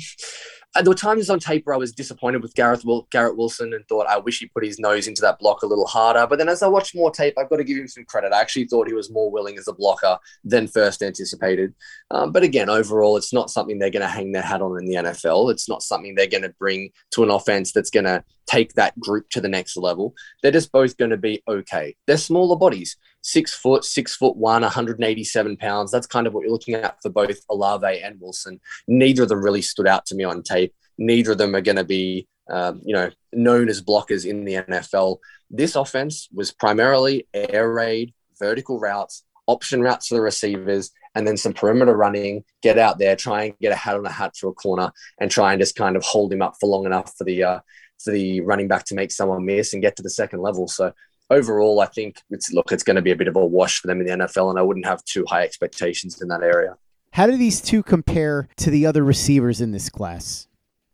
there 0.75 0.89
were 0.89 0.95
times 0.95 1.29
on 1.29 1.39
tape 1.39 1.65
where 1.65 1.75
I 1.75 1.77
was 1.77 1.91
disappointed 1.91 2.41
with 2.41 2.55
Garrett, 2.55 2.83
Garrett 3.11 3.37
Wilson 3.37 3.73
and 3.73 3.87
thought 3.87 4.07
I 4.07 4.17
wish 4.17 4.39
he 4.39 4.47
put 4.47 4.65
his 4.65 4.79
nose 4.79 5.07
into 5.07 5.21
that 5.21 5.37
block 5.37 5.61
a 5.61 5.67
little 5.67 5.85
harder. 5.85 6.25
But 6.25 6.39
then 6.39 6.49
as 6.49 6.63
I 6.63 6.67
watched 6.67 6.95
more 6.95 7.11
tape, 7.11 7.35
I've 7.37 7.49
got 7.49 7.57
to 7.57 7.63
give 7.63 7.77
him 7.77 7.87
some 7.87 8.05
credit. 8.05 8.33
I 8.33 8.41
actually 8.41 8.65
thought 8.65 8.87
he 8.87 8.93
was 8.93 9.11
more 9.11 9.29
willing 9.29 9.57
as 9.57 9.67
a 9.67 9.73
blocker 9.73 10.17
than 10.43 10.67
first 10.67 11.03
anticipated. 11.03 11.75
Um, 12.09 12.31
but 12.31 12.41
again, 12.41 12.69
overall, 12.69 13.17
it's 13.17 13.33
not 13.33 13.51
something 13.51 13.77
they're 13.77 13.91
going 13.91 14.01
to 14.01 14.07
hang 14.07 14.31
their 14.31 14.41
hat 14.41 14.61
on 14.61 14.79
in 14.79 14.85
the 14.85 14.95
NFL. 14.95 15.51
It's 15.51 15.69
not 15.69 15.83
something 15.83 16.15
they're 16.15 16.27
going 16.27 16.43
to 16.43 16.55
bring 16.57 16.89
to 17.11 17.23
an 17.23 17.29
offense 17.29 17.71
that's 17.71 17.91
going 17.91 18.05
to 18.05 18.23
take 18.47 18.73
that 18.73 18.99
group 18.99 19.29
to 19.29 19.41
the 19.41 19.49
next 19.49 19.77
level. 19.77 20.15
They're 20.41 20.51
just 20.51 20.71
both 20.71 20.97
going 20.97 21.11
to 21.11 21.17
be 21.17 21.43
okay. 21.47 21.95
They're 22.07 22.17
smaller 22.17 22.57
bodies 22.57 22.97
six 23.23 23.53
foot, 23.53 23.83
six 23.83 24.15
foot 24.15 24.35
one, 24.35 24.61
187 24.61 25.57
pounds. 25.57 25.91
That's 25.91 26.05
kind 26.05 26.27
of 26.27 26.33
what 26.33 26.43
you're 26.43 26.51
looking 26.51 26.75
at 26.75 27.01
for 27.01 27.09
both 27.09 27.37
Olave 27.49 28.01
and 28.01 28.21
Wilson. 28.21 28.59
Neither 28.87 29.23
of 29.23 29.29
them 29.29 29.43
really 29.43 29.61
stood 29.61 29.87
out 29.87 30.05
to 30.07 30.15
me 30.15 30.23
on 30.23 30.43
tape. 30.43 30.73
Neither 30.97 31.31
of 31.31 31.37
them 31.39 31.55
are 31.55 31.61
going 31.61 31.77
to 31.77 31.83
be, 31.83 32.27
um, 32.49 32.81
you 32.83 32.93
know, 32.93 33.09
known 33.31 33.69
as 33.69 33.81
blockers 33.81 34.25
in 34.25 34.45
the 34.45 34.55
NFL. 34.55 35.17
This 35.49 35.75
offense 35.75 36.27
was 36.31 36.51
primarily 36.51 37.27
air 37.33 37.71
raid, 37.71 38.13
vertical 38.37 38.79
routes, 38.79 39.23
option 39.47 39.81
routes 39.81 40.09
to 40.09 40.15
the 40.15 40.21
receivers, 40.21 40.91
and 41.15 41.25
then 41.25 41.37
some 41.37 41.53
perimeter 41.53 41.95
running. 41.95 42.43
Get 42.61 42.77
out 42.77 42.99
there, 42.99 43.15
try 43.15 43.45
and 43.45 43.59
get 43.59 43.71
a 43.71 43.75
hat 43.75 43.95
on 43.95 44.05
a 44.05 44.11
hat 44.11 44.33
to 44.35 44.49
a 44.49 44.53
corner, 44.53 44.91
and 45.19 45.31
try 45.31 45.53
and 45.53 45.61
just 45.61 45.75
kind 45.75 45.95
of 45.95 46.03
hold 46.03 46.31
him 46.31 46.41
up 46.41 46.55
for 46.59 46.67
long 46.67 46.85
enough 46.85 47.15
for 47.17 47.23
the 47.23 47.43
uh, 47.43 47.59
for 48.03 48.11
the 48.11 48.41
running 48.41 48.67
back 48.67 48.83
to 48.85 48.95
make 48.95 49.11
someone 49.11 49.45
miss 49.45 49.73
and 49.73 49.81
get 49.81 49.95
to 49.95 50.03
the 50.03 50.09
second 50.09 50.41
level. 50.41 50.67
So 50.67 50.91
overall, 51.29 51.79
I 51.79 51.87
think 51.87 52.21
it's 52.29 52.51
look, 52.51 52.71
it's 52.71 52.83
going 52.83 52.95
to 52.95 53.01
be 53.01 53.11
a 53.11 53.15
bit 53.15 53.27
of 53.27 53.35
a 53.35 53.45
wash 53.45 53.79
for 53.79 53.87
them 53.87 54.01
in 54.01 54.07
the 54.07 54.25
NFL, 54.25 54.49
and 54.49 54.59
I 54.59 54.61
wouldn't 54.61 54.85
have 54.85 55.03
too 55.05 55.25
high 55.27 55.43
expectations 55.43 56.21
in 56.21 56.27
that 56.29 56.43
area. 56.43 56.75
How 57.11 57.27
do 57.27 57.37
these 57.37 57.61
two 57.61 57.83
compare 57.83 58.47
to 58.57 58.71
the 58.71 58.85
other 58.85 59.03
receivers 59.03 59.61
in 59.61 59.71
this 59.71 59.89
class? 59.89 60.47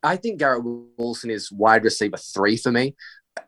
I 0.04 0.16
think 0.16 0.40
Garrett 0.40 0.64
Wilson 0.98 1.30
is 1.30 1.52
wide 1.52 1.84
receiver 1.84 2.18
three 2.18 2.58
for 2.58 2.72
me. 2.72 2.96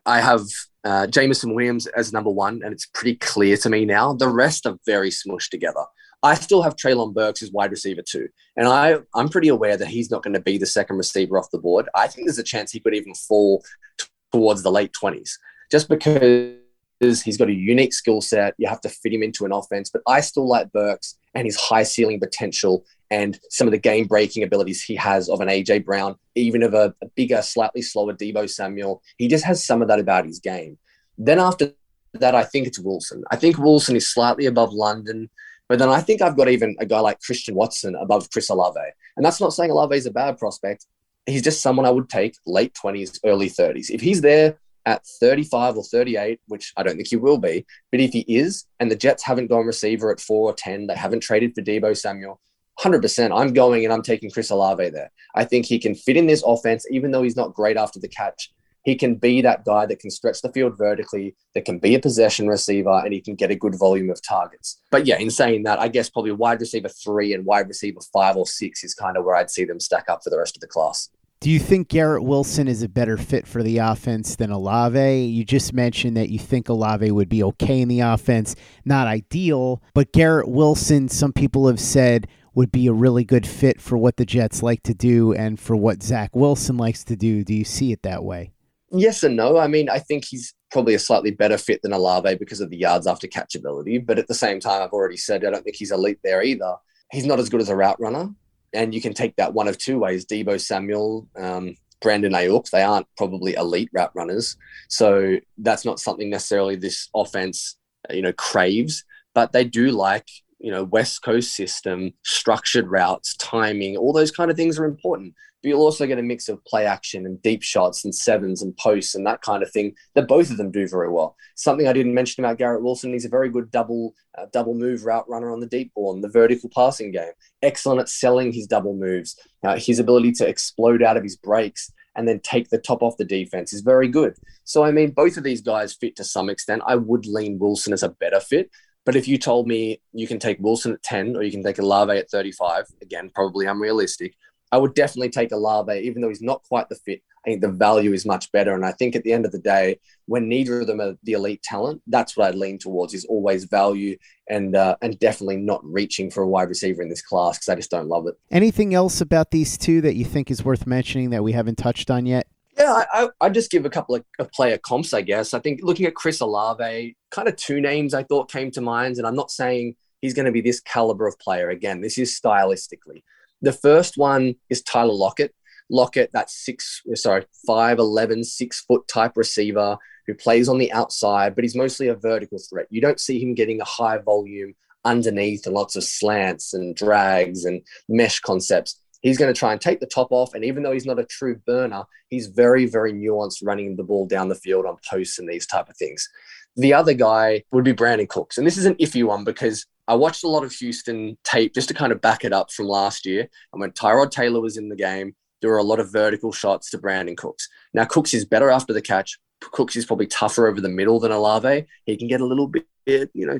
I 0.06 0.20
have 0.20 0.42
uh, 0.84 1.06
Jameson 1.06 1.54
Williams 1.54 1.86
as 1.88 2.12
number 2.12 2.30
one, 2.30 2.60
and 2.64 2.72
it's 2.72 2.86
pretty 2.86 3.16
clear 3.16 3.56
to 3.58 3.68
me 3.68 3.84
now. 3.84 4.14
The 4.14 4.28
rest 4.28 4.66
are 4.66 4.78
very 4.86 5.10
smushed 5.10 5.50
together. 5.50 5.84
I 6.22 6.34
still 6.34 6.62
have 6.62 6.76
Treylon 6.76 7.14
Burks 7.14 7.42
as 7.42 7.50
wide 7.50 7.72
receiver 7.72 8.02
two, 8.06 8.28
and 8.56 8.68
I 8.68 8.98
I'm 9.14 9.28
pretty 9.28 9.48
aware 9.48 9.76
that 9.76 9.88
he's 9.88 10.10
not 10.10 10.22
going 10.22 10.34
to 10.34 10.40
be 10.40 10.56
the 10.56 10.66
second 10.66 10.96
receiver 10.96 11.38
off 11.38 11.50
the 11.50 11.58
board. 11.58 11.88
I 11.94 12.06
think 12.06 12.26
there's 12.26 12.38
a 12.38 12.44
chance 12.44 12.70
he 12.70 12.80
could 12.80 12.94
even 12.94 13.14
fall 13.14 13.64
t- 13.98 14.06
towards 14.32 14.62
the 14.62 14.70
late 14.70 14.92
twenties, 14.92 15.38
just 15.70 15.88
because 15.88 16.54
He's 17.02 17.36
got 17.36 17.48
a 17.48 17.52
unique 17.52 17.92
skill 17.92 18.20
set. 18.20 18.54
You 18.58 18.68
have 18.68 18.80
to 18.82 18.88
fit 18.88 19.12
him 19.12 19.22
into 19.22 19.44
an 19.44 19.52
offense. 19.52 19.90
But 19.90 20.02
I 20.06 20.20
still 20.20 20.46
like 20.46 20.70
Burks 20.72 21.18
and 21.34 21.46
his 21.46 21.56
high 21.56 21.82
ceiling 21.82 22.20
potential 22.20 22.84
and 23.10 23.38
some 23.50 23.66
of 23.66 23.72
the 23.72 23.78
game 23.78 24.06
breaking 24.06 24.42
abilities 24.42 24.82
he 24.82 24.94
has 24.96 25.28
of 25.28 25.40
an 25.40 25.48
AJ 25.48 25.84
Brown, 25.84 26.14
even 26.34 26.62
of 26.62 26.74
a, 26.74 26.94
a, 27.02 27.06
bigger, 27.14 27.42
slightly 27.42 27.82
slower 27.82 28.14
Deebo 28.14 28.48
Samuel. 28.48 29.02
He 29.18 29.28
just 29.28 29.44
has 29.44 29.64
some 29.64 29.82
of 29.82 29.88
that 29.88 29.98
about 29.98 30.26
his 30.26 30.38
game. 30.38 30.78
Then 31.18 31.38
after 31.38 31.72
that, 32.14 32.34
I 32.34 32.44
think 32.44 32.66
it's 32.66 32.78
Wilson. 32.78 33.24
I 33.30 33.36
think 33.36 33.58
Wilson 33.58 33.96
is 33.96 34.10
slightly 34.10 34.46
above 34.46 34.72
London. 34.72 35.28
But 35.68 35.78
then 35.78 35.88
I 35.88 36.00
think 36.00 36.22
I've 36.22 36.36
got 36.36 36.48
even 36.48 36.76
a 36.80 36.86
guy 36.86 37.00
like 37.00 37.20
Christian 37.20 37.54
Watson 37.54 37.94
above 37.96 38.30
Chris 38.30 38.48
Olave. 38.48 38.80
And 39.16 39.24
that's 39.24 39.40
not 39.40 39.52
saying 39.52 39.70
Olave 39.70 39.96
is 39.96 40.06
a 40.06 40.10
bad 40.10 40.38
prospect. 40.38 40.86
He's 41.26 41.42
just 41.42 41.62
someone 41.62 41.86
I 41.86 41.90
would 41.90 42.08
take 42.08 42.36
late 42.46 42.74
20s, 42.74 43.20
early 43.24 43.48
30s. 43.48 43.90
If 43.90 44.00
he's 44.00 44.20
there 44.20 44.58
at 44.86 45.06
35 45.20 45.76
or 45.76 45.84
38, 45.84 46.40
which 46.48 46.72
I 46.76 46.82
don't 46.82 46.96
think 46.96 47.08
he 47.08 47.16
will 47.16 47.38
be, 47.38 47.66
but 47.90 48.00
if 48.00 48.12
he 48.12 48.20
is, 48.20 48.66
and 48.80 48.90
the 48.90 48.96
Jets 48.96 49.22
haven't 49.22 49.48
gone 49.48 49.66
receiver 49.66 50.10
at 50.10 50.20
four 50.20 50.50
or 50.50 50.54
10, 50.54 50.86
they 50.86 50.96
haven't 50.96 51.20
traded 51.20 51.54
for 51.54 51.62
Deebo 51.62 51.96
Samuel, 51.96 52.40
100%. 52.80 53.38
I'm 53.38 53.52
going 53.52 53.84
and 53.84 53.92
I'm 53.92 54.02
taking 54.02 54.30
Chris 54.30 54.50
Olave 54.50 54.90
there. 54.90 55.10
I 55.34 55.44
think 55.44 55.66
he 55.66 55.78
can 55.78 55.94
fit 55.94 56.16
in 56.16 56.26
this 56.26 56.42
offense, 56.44 56.86
even 56.90 57.10
though 57.10 57.22
he's 57.22 57.36
not 57.36 57.54
great 57.54 57.76
after 57.76 58.00
the 58.00 58.08
catch. 58.08 58.52
He 58.84 58.96
can 58.96 59.14
be 59.14 59.42
that 59.42 59.64
guy 59.64 59.86
that 59.86 60.00
can 60.00 60.10
stretch 60.10 60.42
the 60.42 60.50
field 60.52 60.76
vertically, 60.76 61.36
that 61.54 61.64
can 61.64 61.78
be 61.78 61.94
a 61.94 62.00
possession 62.00 62.48
receiver, 62.48 63.00
and 63.04 63.12
he 63.12 63.20
can 63.20 63.36
get 63.36 63.52
a 63.52 63.56
good 63.56 63.78
volume 63.78 64.10
of 64.10 64.20
targets. 64.26 64.80
But 64.90 65.06
yeah, 65.06 65.18
in 65.18 65.30
saying 65.30 65.62
that, 65.64 65.78
I 65.78 65.86
guess 65.86 66.10
probably 66.10 66.32
wide 66.32 66.60
receiver 66.60 66.88
three 66.88 67.32
and 67.32 67.44
wide 67.44 67.68
receiver 67.68 68.00
five 68.12 68.36
or 68.36 68.46
six 68.46 68.82
is 68.82 68.94
kind 68.94 69.16
of 69.16 69.24
where 69.24 69.36
I'd 69.36 69.50
see 69.50 69.64
them 69.64 69.78
stack 69.78 70.06
up 70.08 70.24
for 70.24 70.30
the 70.30 70.38
rest 70.38 70.56
of 70.56 70.60
the 70.60 70.66
class. 70.66 71.10
Do 71.42 71.50
you 71.50 71.58
think 71.58 71.88
Garrett 71.88 72.22
Wilson 72.22 72.68
is 72.68 72.84
a 72.84 72.88
better 72.88 73.16
fit 73.16 73.48
for 73.48 73.64
the 73.64 73.78
offense 73.78 74.36
than 74.36 74.52
Olave? 74.52 75.24
You 75.24 75.44
just 75.44 75.72
mentioned 75.72 76.16
that 76.16 76.28
you 76.28 76.38
think 76.38 76.68
Olave 76.68 77.10
would 77.10 77.28
be 77.28 77.42
okay 77.42 77.80
in 77.80 77.88
the 77.88 77.98
offense, 77.98 78.54
not 78.84 79.08
ideal, 79.08 79.82
but 79.92 80.12
Garrett 80.12 80.46
Wilson, 80.46 81.08
some 81.08 81.32
people 81.32 81.66
have 81.66 81.80
said, 81.80 82.28
would 82.54 82.70
be 82.70 82.86
a 82.86 82.92
really 82.92 83.24
good 83.24 83.44
fit 83.44 83.80
for 83.80 83.98
what 83.98 84.18
the 84.18 84.24
Jets 84.24 84.62
like 84.62 84.84
to 84.84 84.94
do 84.94 85.32
and 85.32 85.58
for 85.58 85.74
what 85.74 86.00
Zach 86.00 86.30
Wilson 86.36 86.76
likes 86.76 87.02
to 87.02 87.16
do. 87.16 87.42
Do 87.42 87.54
you 87.54 87.64
see 87.64 87.90
it 87.90 88.02
that 88.02 88.22
way? 88.22 88.52
Yes 88.92 89.24
and 89.24 89.34
no. 89.34 89.58
I 89.58 89.66
mean, 89.66 89.88
I 89.88 89.98
think 89.98 90.24
he's 90.24 90.54
probably 90.70 90.94
a 90.94 90.98
slightly 91.00 91.32
better 91.32 91.58
fit 91.58 91.82
than 91.82 91.92
Olave 91.92 92.36
because 92.36 92.60
of 92.60 92.70
the 92.70 92.78
yards 92.78 93.08
after 93.08 93.26
catchability. 93.26 94.06
But 94.06 94.20
at 94.20 94.28
the 94.28 94.34
same 94.34 94.60
time, 94.60 94.80
I've 94.80 94.92
already 94.92 95.16
said 95.16 95.44
I 95.44 95.50
don't 95.50 95.64
think 95.64 95.74
he's 95.74 95.90
elite 95.90 96.20
there 96.22 96.44
either. 96.44 96.76
He's 97.10 97.26
not 97.26 97.40
as 97.40 97.48
good 97.48 97.60
as 97.60 97.68
a 97.68 97.74
route 97.74 97.98
runner 97.98 98.32
and 98.72 98.94
you 98.94 99.00
can 99.00 99.14
take 99.14 99.36
that 99.36 99.54
one 99.54 99.68
of 99.68 99.78
two 99.78 99.98
ways. 99.98 100.26
Deebo 100.26 100.60
Samuel, 100.60 101.28
um, 101.36 101.76
Brandon 102.00 102.32
Aiyuk, 102.32 102.70
they 102.70 102.82
aren't 102.82 103.06
probably 103.16 103.54
elite 103.54 103.90
route 103.92 104.12
runners, 104.14 104.56
so 104.88 105.36
that's 105.58 105.84
not 105.84 106.00
something 106.00 106.30
necessarily 106.30 106.76
this 106.76 107.08
offense, 107.14 107.76
you 108.10 108.22
know, 108.22 108.32
craves. 108.32 109.04
But 109.34 109.52
they 109.52 109.64
do 109.64 109.90
like 109.90 110.26
you 110.62 110.70
know, 110.70 110.84
West 110.84 111.22
Coast 111.22 111.54
system, 111.54 112.12
structured 112.22 112.88
routes, 112.88 113.36
timing, 113.36 113.96
all 113.96 114.12
those 114.12 114.30
kind 114.30 114.50
of 114.50 114.56
things 114.56 114.78
are 114.78 114.84
important. 114.84 115.34
But 115.62 115.68
you'll 115.68 115.82
also 115.82 116.06
get 116.06 116.18
a 116.18 116.22
mix 116.22 116.48
of 116.48 116.64
play 116.64 116.86
action 116.86 117.24
and 117.24 117.40
deep 117.42 117.62
shots 117.62 118.04
and 118.04 118.14
sevens 118.14 118.62
and 118.62 118.76
posts 118.76 119.14
and 119.14 119.26
that 119.26 119.42
kind 119.42 119.62
of 119.62 119.70
thing 119.70 119.94
that 120.14 120.28
both 120.28 120.50
of 120.50 120.56
them 120.56 120.70
do 120.70 120.88
very 120.88 121.08
well. 121.08 121.36
Something 121.54 121.86
I 121.86 121.92
didn't 121.92 122.14
mention 122.14 122.44
about 122.44 122.58
Garrett 122.58 122.82
Wilson, 122.82 123.12
he's 123.12 123.24
a 123.24 123.30
very 123.30 123.48
good 123.48 123.70
double 123.70 124.14
uh, 124.36 124.46
double 124.52 124.74
move 124.74 125.04
route 125.04 125.28
runner 125.28 125.52
on 125.52 125.60
the 125.60 125.66
deep 125.66 125.92
ball 125.94 126.14
and 126.14 126.24
the 126.24 126.28
vertical 126.28 126.70
passing 126.74 127.12
game. 127.12 127.32
Excellent 127.62 128.00
at 128.00 128.08
selling 128.08 128.52
his 128.52 128.66
double 128.66 128.94
moves. 128.94 129.38
Uh, 129.62 129.76
his 129.78 129.98
ability 129.98 130.32
to 130.32 130.48
explode 130.48 131.02
out 131.02 131.16
of 131.16 131.22
his 131.22 131.36
breaks 131.36 131.92
and 132.16 132.28
then 132.28 132.40
take 132.40 132.68
the 132.68 132.78
top 132.78 133.02
off 133.02 133.16
the 133.16 133.24
defense 133.24 133.72
is 133.72 133.80
very 133.80 134.08
good. 134.08 134.34
So, 134.64 134.84
I 134.84 134.90
mean, 134.90 135.10
both 135.10 135.36
of 135.36 135.44
these 135.44 135.60
guys 135.60 135.94
fit 135.94 136.16
to 136.16 136.24
some 136.24 136.50
extent. 136.50 136.82
I 136.86 136.96
would 136.96 137.26
lean 137.26 137.58
Wilson 137.58 137.92
as 137.92 138.02
a 138.02 138.10
better 138.10 138.40
fit. 138.40 138.70
But 139.04 139.16
if 139.16 139.26
you 139.26 139.36
told 139.36 139.66
me 139.66 140.00
you 140.12 140.28
can 140.28 140.38
take 140.38 140.58
Wilson 140.60 140.92
at 140.92 141.02
10 141.02 141.36
or 141.36 141.42
you 141.42 141.50
can 141.50 141.62
take 141.62 141.78
Olave 141.78 142.16
at 142.16 142.30
35, 142.30 142.84
again, 143.00 143.30
probably 143.34 143.66
unrealistic, 143.66 144.36
I 144.72 144.78
would 144.78 144.94
definitely 144.94 145.28
take 145.28 145.52
Olave, 145.52 145.92
even 146.00 146.22
though 146.22 146.30
he's 146.30 146.42
not 146.42 146.62
quite 146.62 146.88
the 146.88 146.96
fit. 146.96 147.22
I 147.44 147.50
think 147.50 147.60
the 147.60 147.68
value 147.68 148.12
is 148.12 148.24
much 148.24 148.50
better. 148.52 148.72
And 148.74 148.86
I 148.86 148.92
think 148.92 149.14
at 149.14 149.22
the 149.22 149.32
end 149.32 149.44
of 149.44 149.52
the 149.52 149.58
day, 149.58 149.98
when 150.26 150.48
neither 150.48 150.80
of 150.80 150.86
them 150.86 151.00
are 151.00 151.14
the 151.24 151.32
elite 151.32 151.62
talent, 151.62 152.00
that's 152.06 152.36
what 152.36 152.48
I'd 152.48 152.54
lean 152.54 152.78
towards 152.78 153.14
is 153.14 153.24
always 153.26 153.64
value 153.64 154.16
and 154.48 154.74
uh, 154.74 154.96
and 155.02 155.18
definitely 155.18 155.56
not 155.56 155.84
reaching 155.84 156.30
for 156.30 156.42
a 156.42 156.48
wide 156.48 156.68
receiver 156.68 157.02
in 157.02 157.08
this 157.08 157.20
class 157.20 157.58
because 157.58 157.68
I 157.68 157.74
just 157.74 157.90
don't 157.90 158.08
love 158.08 158.26
it. 158.26 158.34
Anything 158.50 158.94
else 158.94 159.20
about 159.20 159.50
these 159.50 159.76
two 159.76 160.00
that 160.02 160.14
you 160.14 160.24
think 160.24 160.50
is 160.50 160.64
worth 160.64 160.86
mentioning 160.86 161.30
that 161.30 161.42
we 161.42 161.52
haven't 161.52 161.76
touched 161.76 162.10
on 162.10 162.26
yet? 162.26 162.46
Yeah, 162.78 163.04
I, 163.12 163.28
I 163.40 163.50
just 163.50 163.70
give 163.70 163.84
a 163.84 163.90
couple 163.90 164.14
of, 164.14 164.24
of, 164.38 164.50
player 164.50 164.78
comps, 164.78 165.12
I 165.12 165.20
guess. 165.20 165.52
I 165.52 165.58
think 165.58 165.80
looking 165.82 166.06
at 166.06 166.14
Chris 166.14 166.40
Olave, 166.40 167.14
kind 167.30 167.46
of 167.46 167.56
two 167.56 167.82
names 167.82 168.14
I 168.14 168.22
thought 168.22 168.50
came 168.50 168.70
to 168.70 168.80
mind, 168.80 169.18
and 169.18 169.26
I'm 169.26 169.36
not 169.36 169.50
saying 169.50 169.94
he's 170.22 170.32
going 170.32 170.46
to 170.46 170.52
be 170.52 170.62
this 170.62 170.80
caliber 170.80 171.26
of 171.26 171.38
player. 171.38 171.68
Again, 171.68 172.00
this 172.00 172.16
is 172.16 172.38
stylistically. 172.40 173.22
The 173.62 173.72
first 173.72 174.18
one 174.18 174.56
is 174.68 174.82
Tyler 174.82 175.14
Lockett. 175.14 175.54
Lockett, 175.90 176.30
that 176.32 176.50
six, 176.50 177.02
sorry, 177.14 177.46
5'11, 177.68 178.44
six 178.44 178.80
foot 178.80 179.06
type 179.08 179.32
receiver 179.36 179.96
who 180.26 180.34
plays 180.34 180.68
on 180.68 180.78
the 180.78 180.92
outside, 180.92 181.54
but 181.54 181.64
he's 181.64 181.76
mostly 181.76 182.08
a 182.08 182.14
vertical 182.14 182.58
threat. 182.58 182.86
You 182.90 183.00
don't 183.00 183.20
see 183.20 183.42
him 183.42 183.54
getting 183.54 183.80
a 183.80 183.84
high 183.84 184.18
volume 184.18 184.74
underneath 185.04 185.66
and 185.66 185.74
lots 185.74 185.96
of 185.96 186.04
slants 186.04 186.74
and 186.74 186.94
drags 186.94 187.64
and 187.64 187.82
mesh 188.08 188.40
concepts 188.40 189.00
he's 189.22 189.38
going 189.38 189.52
to 189.52 189.58
try 189.58 189.72
and 189.72 189.80
take 189.80 190.00
the 190.00 190.06
top 190.06 190.28
off. 190.30 190.52
And 190.54 190.64
even 190.64 190.82
though 190.82 190.92
he's 190.92 191.06
not 191.06 191.18
a 191.18 191.24
true 191.24 191.58
burner, 191.66 192.04
he's 192.28 192.48
very, 192.48 192.86
very 192.86 193.12
nuanced 193.12 193.64
running 193.64 193.96
the 193.96 194.04
ball 194.04 194.26
down 194.26 194.48
the 194.48 194.54
field 194.54 194.84
on 194.84 194.96
posts 195.08 195.38
and 195.38 195.48
these 195.48 195.66
type 195.66 195.88
of 195.88 195.96
things. 195.96 196.28
The 196.76 196.92
other 196.92 197.14
guy 197.14 197.62
would 197.72 197.84
be 197.84 197.94
Brandin 197.94 198.28
Cooks. 198.28 198.58
And 198.58 198.66
this 198.66 198.76
is 198.76 198.84
an 198.84 198.96
iffy 198.96 199.24
one 199.24 199.44
because 199.44 199.86
I 200.12 200.14
watched 200.14 200.44
a 200.44 200.48
lot 200.48 200.62
of 200.62 200.72
Houston 200.72 201.38
tape 201.42 201.72
just 201.72 201.88
to 201.88 201.94
kind 201.94 202.12
of 202.12 202.20
back 202.20 202.44
it 202.44 202.52
up 202.52 202.70
from 202.70 202.86
last 202.86 203.24
year. 203.24 203.48
And 203.72 203.80
when 203.80 203.92
Tyrod 203.92 204.30
Taylor 204.30 204.60
was 204.60 204.76
in 204.76 204.90
the 204.90 204.94
game, 204.94 205.34
there 205.62 205.70
were 205.70 205.78
a 205.78 205.82
lot 205.82 206.00
of 206.00 206.12
vertical 206.12 206.52
shots 206.52 206.90
to 206.90 206.98
Brandin 206.98 207.34
Cooks. 207.34 207.66
Now, 207.94 208.04
Cooks 208.04 208.34
is 208.34 208.44
better 208.44 208.68
after 208.68 208.92
the 208.92 209.00
catch. 209.00 209.38
Cooks 209.62 209.96
is 209.96 210.04
probably 210.04 210.26
tougher 210.26 210.66
over 210.66 210.82
the 210.82 210.90
middle 210.90 211.18
than 211.18 211.32
Olave. 211.32 211.86
He 212.04 212.18
can 212.18 212.28
get 212.28 212.42
a 212.42 212.44
little 212.44 212.66
bit, 212.66 213.30
you 213.32 213.46
know, 213.46 213.58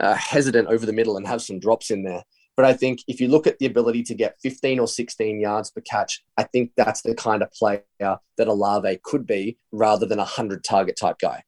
uh, 0.00 0.14
hesitant 0.14 0.68
over 0.68 0.86
the 0.86 0.94
middle 0.94 1.18
and 1.18 1.26
have 1.26 1.42
some 1.42 1.60
drops 1.60 1.90
in 1.90 2.04
there. 2.04 2.22
But 2.56 2.64
I 2.64 2.72
think 2.72 3.00
if 3.06 3.20
you 3.20 3.28
look 3.28 3.46
at 3.46 3.58
the 3.58 3.66
ability 3.66 4.02
to 4.04 4.14
get 4.14 4.36
15 4.42 4.80
or 4.80 4.88
16 4.88 5.40
yards 5.42 5.70
per 5.72 5.82
catch, 5.82 6.24
I 6.38 6.44
think 6.44 6.70
that's 6.74 7.02
the 7.02 7.14
kind 7.14 7.42
of 7.42 7.52
player 7.52 7.82
that 8.00 8.48
Olave 8.48 8.98
could 9.04 9.26
be 9.26 9.58
rather 9.72 10.06
than 10.06 10.20
a 10.20 10.22
100 10.22 10.64
target 10.64 10.96
type 10.98 11.16
guy. 11.20 11.42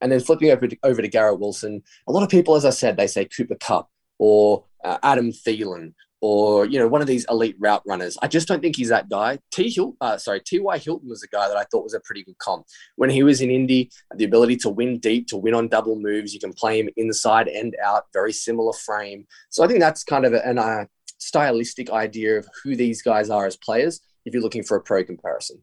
And 0.00 0.12
then 0.12 0.20
flipping 0.20 0.50
over 0.50 0.68
to, 0.68 0.76
over 0.82 1.02
to 1.02 1.08
Garrett 1.08 1.40
Wilson, 1.40 1.82
a 2.06 2.12
lot 2.12 2.22
of 2.22 2.28
people, 2.28 2.54
as 2.54 2.64
I 2.64 2.70
said, 2.70 2.96
they 2.96 3.06
say 3.06 3.24
Cooper 3.24 3.56
Kupp 3.56 3.88
or 4.18 4.64
uh, 4.84 4.98
Adam 5.02 5.32
Thielen 5.32 5.94
or 6.20 6.66
you 6.66 6.78
know 6.78 6.88
one 6.88 7.00
of 7.00 7.06
these 7.06 7.26
elite 7.30 7.56
route 7.58 7.82
runners. 7.86 8.18
I 8.20 8.28
just 8.28 8.48
don't 8.48 8.60
think 8.60 8.76
he's 8.76 8.88
that 8.88 9.08
guy. 9.08 9.38
T 9.50 9.70
Hilton, 9.70 9.96
uh, 10.00 10.18
sorry, 10.18 10.40
T 10.40 10.58
Y 10.58 10.78
Hilton 10.78 11.08
was 11.08 11.22
a 11.22 11.28
guy 11.28 11.48
that 11.48 11.56
I 11.56 11.64
thought 11.64 11.84
was 11.84 11.94
a 11.94 12.00
pretty 12.00 12.24
good 12.24 12.38
comp 12.38 12.66
when 12.96 13.10
he 13.10 13.22
was 13.22 13.40
in 13.40 13.50
Indy. 13.50 13.90
The 14.14 14.24
ability 14.24 14.56
to 14.58 14.68
win 14.68 14.98
deep, 14.98 15.28
to 15.28 15.36
win 15.36 15.54
on 15.54 15.68
double 15.68 15.96
moves, 15.96 16.34
you 16.34 16.40
can 16.40 16.52
play 16.52 16.80
him 16.80 16.88
inside 16.96 17.48
and 17.48 17.76
out. 17.84 18.04
Very 18.12 18.32
similar 18.32 18.72
frame. 18.72 19.26
So 19.50 19.62
I 19.62 19.68
think 19.68 19.80
that's 19.80 20.04
kind 20.04 20.24
of 20.24 20.32
an 20.32 20.58
uh, 20.58 20.86
stylistic 21.18 21.90
idea 21.90 22.38
of 22.38 22.48
who 22.62 22.74
these 22.74 23.02
guys 23.02 23.30
are 23.30 23.46
as 23.46 23.56
players. 23.56 24.00
If 24.24 24.34
you're 24.34 24.42
looking 24.42 24.64
for 24.64 24.76
a 24.76 24.82
pro 24.82 25.04
comparison. 25.04 25.62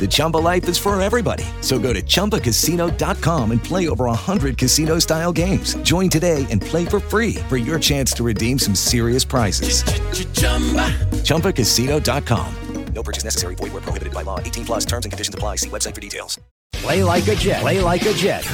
The 0.00 0.08
Chumba 0.08 0.38
life 0.38 0.66
is 0.70 0.78
for 0.78 0.98
everybody. 1.00 1.44
So 1.60 1.78
go 1.78 1.92
to 1.92 2.00
ChumbaCasino.com 2.00 3.50
and 3.52 3.62
play 3.62 3.90
over 3.90 4.06
100 4.06 4.56
casino 4.56 4.98
style 4.98 5.32
games. 5.32 5.74
Join 5.82 6.08
today 6.08 6.46
and 6.50 6.62
play 6.62 6.86
for 6.86 7.00
free 7.00 7.34
for 7.50 7.58
your 7.58 7.78
chance 7.78 8.12
to 8.14 8.24
redeem 8.24 8.58
some 8.58 8.74
serious 8.74 9.24
prizes. 9.24 9.82
ChumbaCasino.com. 11.24 12.54
No 12.94 13.02
purchase 13.02 13.24
necessary. 13.24 13.54
Void 13.54 13.72
where 13.72 13.82
prohibited 13.82 14.12
by 14.12 14.22
law. 14.22 14.40
18 14.40 14.64
plus 14.64 14.84
terms 14.84 15.04
and 15.04 15.12
conditions 15.12 15.34
apply. 15.34 15.56
See 15.56 15.68
website 15.68 15.94
for 15.94 16.00
details. 16.00 16.38
Play 16.72 17.04
like 17.04 17.26
a 17.28 17.34
Jet. 17.34 17.60
Play 17.60 17.80
like 17.80 18.02
a 18.06 18.12
Jet. 18.14 18.44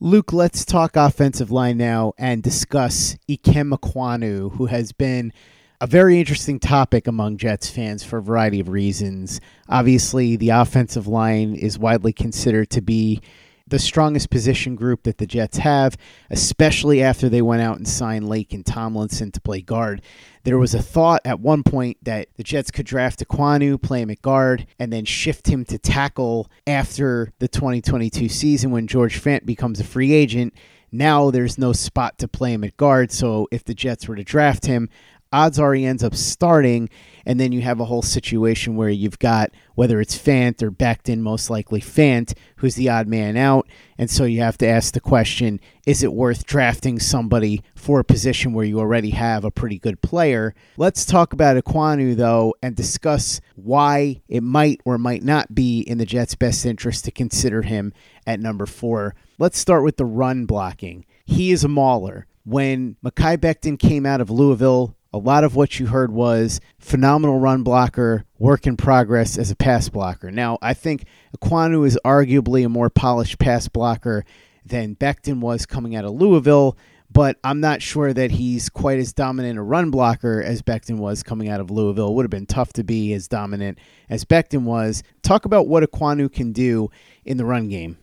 Luke, 0.00 0.32
let's 0.32 0.64
talk 0.64 0.96
offensive 0.96 1.50
line 1.50 1.76
now 1.76 2.12
and 2.16 2.42
discuss 2.42 3.16
Ikem 3.28 3.76
Ekwonu, 3.76 4.52
who 4.52 4.66
has 4.66 4.92
been 4.92 5.32
a 5.80 5.86
very 5.86 6.18
interesting 6.18 6.58
topic 6.58 7.06
among 7.06 7.36
Jets 7.36 7.70
fans 7.70 8.02
for 8.02 8.18
a 8.18 8.22
variety 8.22 8.58
of 8.58 8.68
reasons. 8.68 9.40
Obviously, 9.68 10.36
the 10.36 10.50
offensive 10.50 11.06
line 11.06 11.54
is 11.54 11.78
widely 11.78 12.12
considered 12.12 12.70
to 12.70 12.80
be 12.80 13.20
the 13.68 13.78
strongest 13.78 14.30
position 14.30 14.74
group 14.74 15.02
that 15.02 15.18
the 15.18 15.26
Jets 15.26 15.58
have, 15.58 15.96
especially 16.30 17.02
after 17.02 17.28
they 17.28 17.42
went 17.42 17.62
out 17.62 17.76
and 17.76 17.86
signed 17.86 18.24
Laken 18.24 18.64
Tomlinson 18.64 19.30
to 19.30 19.40
play 19.40 19.60
guard. 19.60 20.02
There 20.44 20.58
was 20.58 20.74
a 20.74 20.82
thought 20.82 21.20
at 21.24 21.40
one 21.40 21.62
point 21.62 21.98
that 22.02 22.28
the 22.36 22.42
Jets 22.42 22.70
could 22.70 22.86
draft 22.86 23.20
Ekwonu, 23.20 23.80
play 23.80 24.00
him 24.00 24.10
at 24.10 24.22
guard, 24.22 24.66
and 24.78 24.92
then 24.92 25.04
shift 25.04 25.46
him 25.46 25.64
to 25.66 25.78
tackle 25.78 26.50
after 26.66 27.32
the 27.38 27.48
2022 27.48 28.28
season 28.28 28.70
when 28.70 28.86
George 28.86 29.22
Fant 29.22 29.44
becomes 29.44 29.78
a 29.78 29.84
free 29.84 30.12
agent. 30.12 30.54
Now 30.90 31.30
there's 31.30 31.58
no 31.58 31.74
spot 31.74 32.18
to 32.18 32.28
play 32.28 32.54
him 32.54 32.64
at 32.64 32.76
guard, 32.78 33.12
so 33.12 33.46
if 33.52 33.64
the 33.64 33.74
Jets 33.74 34.08
were 34.08 34.16
to 34.16 34.24
draft 34.24 34.64
him, 34.64 34.88
odds 35.32 35.58
are 35.58 35.74
he 35.74 35.84
ends 35.84 36.02
up 36.02 36.14
starting, 36.14 36.88
and 37.26 37.38
then 37.38 37.52
you 37.52 37.60
have 37.60 37.80
a 37.80 37.84
whole 37.84 38.02
situation 38.02 38.76
where 38.76 38.88
you've 38.88 39.18
got 39.18 39.50
whether 39.74 40.00
it's 40.00 40.18
Fant 40.18 40.60
or 40.62 40.72
Becton, 40.72 41.18
most 41.18 41.50
likely 41.50 41.80
Fant, 41.80 42.34
who's 42.56 42.74
the 42.74 42.88
odd 42.88 43.06
man 43.06 43.36
out, 43.36 43.68
and 43.96 44.10
so 44.10 44.24
you 44.24 44.40
have 44.40 44.58
to 44.58 44.66
ask 44.66 44.94
the 44.94 45.00
question: 45.00 45.60
Is 45.86 46.02
it 46.02 46.12
worth 46.12 46.46
drafting 46.46 46.98
somebody 46.98 47.62
for 47.74 48.00
a 48.00 48.04
position 48.04 48.52
where 48.52 48.64
you 48.64 48.80
already 48.80 49.10
have 49.10 49.44
a 49.44 49.50
pretty 49.50 49.78
good 49.78 50.00
player? 50.02 50.54
Let's 50.76 51.04
talk 51.04 51.32
about 51.32 51.62
Ekwonu 51.62 52.16
though, 52.16 52.54
and 52.62 52.74
discuss 52.74 53.40
why 53.54 54.22
it 54.28 54.42
might 54.42 54.80
or 54.84 54.98
might 54.98 55.22
not 55.22 55.54
be 55.54 55.80
in 55.80 55.98
the 55.98 56.06
Jets' 56.06 56.34
best 56.34 56.66
interest 56.66 57.04
to 57.04 57.10
consider 57.10 57.62
him 57.62 57.92
at 58.26 58.40
number 58.40 58.66
four. 58.66 59.14
Let's 59.38 59.58
start 59.58 59.84
with 59.84 59.96
the 59.96 60.04
run 60.04 60.46
blocking. 60.46 61.04
He 61.24 61.52
is 61.52 61.62
a 61.62 61.68
mauler. 61.68 62.26
When 62.44 62.96
Mekhi 63.04 63.36
Becton 63.36 63.78
came 63.78 64.06
out 64.06 64.22
of 64.22 64.30
Louisville 64.30 64.96
a 65.12 65.18
lot 65.18 65.44
of 65.44 65.56
what 65.56 65.78
you 65.78 65.86
heard 65.86 66.12
was 66.12 66.60
phenomenal 66.78 67.38
run 67.38 67.62
blocker, 67.62 68.24
work 68.38 68.66
in 68.66 68.76
progress 68.76 69.38
as 69.38 69.50
a 69.50 69.56
pass 69.56 69.88
blocker. 69.88 70.30
Now, 70.30 70.58
I 70.60 70.74
think 70.74 71.04
Ekwonu 71.36 71.86
is 71.86 71.98
arguably 72.04 72.64
a 72.64 72.68
more 72.68 72.90
polished 72.90 73.38
pass 73.38 73.68
blocker 73.68 74.24
than 74.64 74.96
Becton 74.96 75.40
was 75.40 75.64
coming 75.64 75.96
out 75.96 76.04
of 76.04 76.12
Louisville, 76.12 76.76
but 77.10 77.38
I'm 77.42 77.60
not 77.60 77.80
sure 77.80 78.12
that 78.12 78.32
he's 78.32 78.68
quite 78.68 78.98
as 78.98 79.14
dominant 79.14 79.58
a 79.58 79.62
run 79.62 79.90
blocker 79.90 80.42
as 80.42 80.60
Becton 80.60 80.98
was 80.98 81.22
coming 81.22 81.48
out 81.48 81.60
of 81.60 81.70
Louisville. 81.70 82.10
It 82.10 82.14
would 82.14 82.24
have 82.24 82.30
been 82.30 82.46
tough 82.46 82.74
to 82.74 82.84
be 82.84 83.14
as 83.14 83.28
dominant 83.28 83.78
as 84.10 84.26
Becton 84.26 84.64
was. 84.64 85.02
Talk 85.22 85.46
about 85.46 85.68
what 85.68 85.82
Ekwonu 85.82 86.30
can 86.30 86.52
do 86.52 86.90
in 87.24 87.38
the 87.38 87.46
run 87.46 87.68
game. 87.68 87.96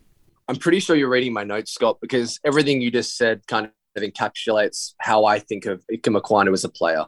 I'm 0.47 0.55
pretty 0.55 0.79
sure 0.79 0.95
you're 0.95 1.09
reading 1.09 1.33
my 1.33 1.43
notes, 1.43 1.71
Scott, 1.71 1.99
because 2.01 2.39
everything 2.43 2.81
you 2.81 2.89
just 2.89 3.15
said 3.17 3.45
kind 3.47 3.69
of 3.95 4.03
encapsulates 4.03 4.93
how 4.99 5.25
I 5.25 5.39
think 5.39 5.65
of 5.65 5.83
Ikem 5.91 6.19
Ekwonu 6.19 6.53
as 6.53 6.63
a 6.63 6.69
player. 6.69 7.05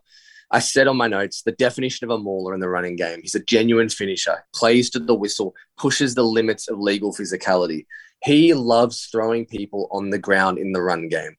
I 0.49 0.59
said 0.59 0.87
on 0.87 0.95
my 0.95 1.07
notes 1.07 1.41
the 1.41 1.51
definition 1.51 2.05
of 2.05 2.17
a 2.17 2.21
mauler 2.21 2.53
in 2.53 2.61
the 2.61 2.69
running 2.69 2.95
game. 2.95 3.19
He's 3.21 3.35
a 3.35 3.43
genuine 3.43 3.89
finisher, 3.89 4.45
plays 4.55 4.89
to 4.91 4.99
the 4.99 5.15
whistle, 5.15 5.53
pushes 5.77 6.15
the 6.15 6.23
limits 6.23 6.69
of 6.69 6.79
legal 6.79 7.13
physicality. 7.13 7.85
He 8.23 8.53
loves 8.53 9.07
throwing 9.11 9.45
people 9.45 9.89
on 9.91 10.09
the 10.09 10.17
ground 10.17 10.57
in 10.57 10.71
the 10.71 10.81
run 10.81 11.09
game. 11.09 11.35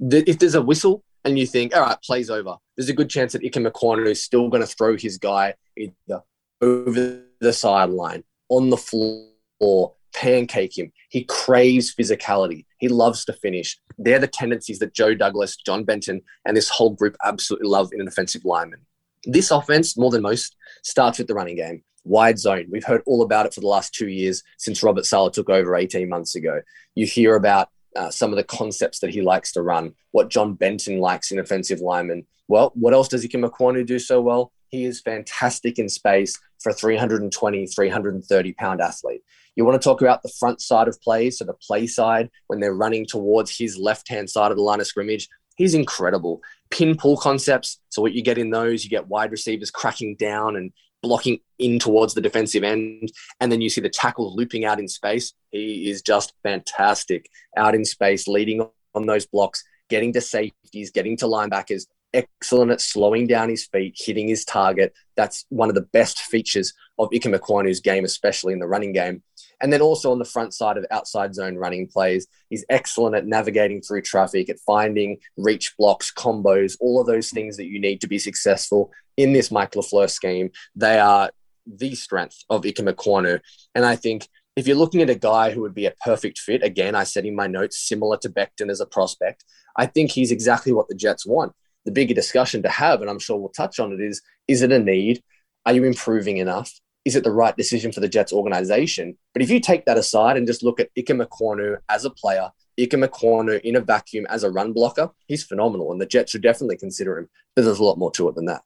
If 0.00 0.38
there's 0.38 0.56
a 0.56 0.62
whistle 0.62 1.04
and 1.24 1.38
you 1.38 1.46
think, 1.46 1.74
all 1.74 1.82
right, 1.82 2.02
plays 2.02 2.30
over, 2.30 2.56
there's 2.76 2.88
a 2.88 2.94
good 2.94 3.08
chance 3.08 3.32
that 3.32 3.42
Ikem 3.42 3.70
Ekwonu 3.70 4.06
is 4.06 4.22
still 4.22 4.48
going 4.48 4.62
to 4.62 4.66
throw 4.66 4.96
his 4.96 5.18
guy 5.18 5.54
either 5.76 6.22
over 6.60 7.22
the 7.40 7.52
sideline, 7.52 8.24
on 8.48 8.70
the 8.70 8.76
floor, 8.76 9.94
pancake 10.12 10.76
him. 10.76 10.92
He 11.10 11.24
craves 11.24 11.94
physicality. 11.94 12.66
He 12.78 12.88
loves 12.88 13.24
to 13.26 13.32
finish. 13.32 13.78
They're 13.98 14.18
the 14.18 14.26
tendencies 14.26 14.78
that 14.78 14.94
Joe 14.94 15.14
Douglas, 15.14 15.56
John 15.56 15.84
Benton, 15.84 16.22
and 16.44 16.56
this 16.56 16.68
whole 16.68 16.90
group 16.90 17.16
absolutely 17.24 17.68
love 17.68 17.92
in 17.92 18.00
an 18.00 18.08
offensive 18.08 18.44
lineman. 18.44 18.80
This 19.24 19.50
offense, 19.50 19.96
more 19.96 20.10
than 20.10 20.22
most, 20.22 20.56
starts 20.82 21.18
with 21.18 21.26
the 21.26 21.34
running 21.34 21.56
game. 21.56 21.82
Wide 22.04 22.38
zone. 22.38 22.66
We've 22.70 22.84
heard 22.84 23.02
all 23.06 23.22
about 23.22 23.46
it 23.46 23.52
for 23.52 23.60
the 23.60 23.66
last 23.66 23.92
two 23.92 24.08
years 24.08 24.42
since 24.56 24.82
Robert 24.82 25.04
Saleh 25.04 25.32
took 25.32 25.50
over 25.50 25.76
18 25.76 26.08
months 26.08 26.36
ago. 26.36 26.62
You 26.94 27.06
hear 27.06 27.34
about 27.34 27.68
uh, 27.96 28.10
some 28.10 28.30
of 28.30 28.36
the 28.36 28.44
concepts 28.44 29.00
that 29.00 29.10
he 29.10 29.20
likes 29.20 29.52
to 29.52 29.62
run, 29.62 29.94
what 30.12 30.30
John 30.30 30.54
Benton 30.54 31.00
likes 31.00 31.32
in 31.32 31.38
offensive 31.38 31.80
linemen. 31.80 32.26
Well, 32.46 32.72
what 32.74 32.94
else 32.94 33.08
does 33.08 33.26
Ikem 33.26 33.48
Ekwonu 33.48 33.84
do 33.84 33.98
so 33.98 34.20
well? 34.20 34.52
He 34.68 34.84
is 34.84 35.00
fantastic 35.00 35.78
in 35.78 35.88
space 35.88 36.38
for 36.60 36.70
a 36.70 36.74
320, 36.74 37.66
330 37.66 38.52
pound 38.54 38.80
athlete. 38.80 39.22
You 39.56 39.64
want 39.64 39.80
to 39.80 39.84
talk 39.84 40.00
about 40.00 40.22
the 40.22 40.32
front 40.38 40.60
side 40.60 40.88
of 40.88 41.00
plays, 41.00 41.38
so 41.38 41.44
the 41.44 41.54
play 41.54 41.86
side 41.86 42.30
when 42.46 42.60
they're 42.60 42.74
running 42.74 43.06
towards 43.06 43.56
his 43.56 43.76
left 43.76 44.08
hand 44.08 44.30
side 44.30 44.50
of 44.50 44.56
the 44.56 44.62
line 44.62 44.80
of 44.80 44.86
scrimmage. 44.86 45.28
He's 45.56 45.74
incredible. 45.74 46.40
Pin 46.70 46.96
pull 46.96 47.16
concepts. 47.16 47.80
So, 47.88 48.00
what 48.00 48.12
you 48.12 48.22
get 48.22 48.38
in 48.38 48.50
those, 48.50 48.84
you 48.84 48.90
get 48.90 49.08
wide 49.08 49.32
receivers 49.32 49.70
cracking 49.70 50.14
down 50.16 50.54
and 50.54 50.72
blocking 51.02 51.40
in 51.58 51.78
towards 51.78 52.14
the 52.14 52.20
defensive 52.20 52.62
end. 52.62 53.10
And 53.40 53.50
then 53.50 53.60
you 53.60 53.68
see 53.68 53.80
the 53.80 53.88
tackle 53.88 54.34
looping 54.34 54.64
out 54.64 54.78
in 54.78 54.88
space. 54.88 55.32
He 55.50 55.90
is 55.90 56.02
just 56.02 56.32
fantastic 56.42 57.28
out 57.56 57.74
in 57.74 57.84
space, 57.84 58.28
leading 58.28 58.68
on 58.94 59.06
those 59.06 59.26
blocks, 59.26 59.64
getting 59.88 60.12
to 60.12 60.20
safeties, 60.20 60.90
getting 60.90 61.16
to 61.18 61.26
linebackers, 61.26 61.86
excellent 62.14 62.70
at 62.70 62.80
slowing 62.80 63.26
down 63.26 63.48
his 63.48 63.66
feet, 63.66 63.96
hitting 63.96 64.28
his 64.28 64.44
target. 64.44 64.92
That's 65.16 65.44
one 65.48 65.68
of 65.68 65.74
the 65.74 65.88
best 65.92 66.20
features 66.20 66.72
of 66.98 67.10
Ikem 67.10 67.36
Ekwonu's 67.36 67.80
game, 67.80 68.04
especially 68.04 68.52
in 68.52 68.58
the 68.58 68.66
running 68.66 68.92
game. 68.92 69.22
And 69.60 69.72
then 69.72 69.80
also 69.80 70.12
on 70.12 70.18
the 70.18 70.24
front 70.24 70.54
side 70.54 70.76
of 70.76 70.86
outside 70.90 71.34
zone 71.34 71.56
running 71.56 71.88
plays, 71.88 72.26
he's 72.48 72.64
excellent 72.68 73.16
at 73.16 73.26
navigating 73.26 73.80
through 73.80 74.02
traffic, 74.02 74.48
at 74.48 74.60
finding 74.60 75.18
reach 75.36 75.76
blocks, 75.76 76.12
combos, 76.12 76.76
all 76.80 77.00
of 77.00 77.06
those 77.06 77.30
things 77.30 77.56
that 77.56 77.66
you 77.66 77.80
need 77.80 78.00
to 78.00 78.06
be 78.06 78.18
successful 78.18 78.92
in 79.16 79.32
this 79.32 79.50
Mike 79.50 79.72
LaFleur 79.72 80.08
scheme. 80.08 80.50
They 80.76 80.98
are 80.98 81.30
the 81.66 81.94
strength 81.94 82.44
of 82.48 82.62
Ikem 82.62 82.92
Ekwonu. 82.92 83.40
And 83.74 83.84
I 83.84 83.96
think 83.96 84.28
if 84.56 84.66
you're 84.66 84.76
looking 84.76 85.02
at 85.02 85.10
a 85.10 85.14
guy 85.14 85.50
who 85.50 85.60
would 85.62 85.74
be 85.74 85.86
a 85.86 85.94
perfect 86.04 86.38
fit, 86.38 86.62
again, 86.62 86.94
I 86.94 87.04
said 87.04 87.26
in 87.26 87.36
my 87.36 87.46
notes, 87.46 87.78
similar 87.78 88.16
to 88.18 88.30
Becton 88.30 88.70
as 88.70 88.80
a 88.80 88.86
prospect, 88.86 89.44
I 89.76 89.86
think 89.86 90.12
he's 90.12 90.32
exactly 90.32 90.72
what 90.72 90.88
the 90.88 90.94
Jets 90.94 91.26
want. 91.26 91.52
The 91.88 91.92
bigger 91.92 92.12
discussion 92.12 92.62
to 92.64 92.68
have, 92.68 93.00
and 93.00 93.08
I'm 93.08 93.18
sure 93.18 93.38
we'll 93.38 93.48
touch 93.48 93.80
on 93.80 93.92
it, 93.92 94.00
is 94.00 94.20
is 94.46 94.60
it 94.60 94.72
a 94.72 94.78
need? 94.78 95.22
Are 95.64 95.72
you 95.72 95.84
improving 95.84 96.36
enough? 96.36 96.70
is 97.08 97.16
it 97.16 97.24
the 97.24 97.30
right 97.30 97.56
decision 97.56 97.90
for 97.90 98.00
the 98.00 98.08
Jets 98.08 98.34
organization? 98.34 99.16
But 99.32 99.40
if 99.40 99.48
you 99.48 99.60
take 99.60 99.86
that 99.86 99.96
aside 99.96 100.36
and 100.36 100.46
just 100.46 100.62
look 100.62 100.78
at 100.78 100.94
Ikem 100.94 101.24
Ekwonu 101.24 101.78
as 101.88 102.04
a 102.04 102.10
player, 102.10 102.50
Ikem 102.78 103.08
Ekwonu 103.08 103.58
in 103.62 103.76
a 103.76 103.80
vacuum 103.80 104.26
as 104.28 104.44
a 104.44 104.50
run 104.50 104.74
blocker, 104.74 105.08
he's 105.26 105.42
phenomenal. 105.42 105.90
And 105.90 105.98
the 105.98 106.06
Jets 106.06 106.32
should 106.32 106.42
definitely 106.42 106.76
consider 106.76 107.16
him. 107.16 107.30
But 107.56 107.64
there's 107.64 107.78
a 107.78 107.84
lot 107.84 107.96
more 107.96 108.10
to 108.12 108.28
it 108.28 108.34
than 108.34 108.44
that. 108.44 108.60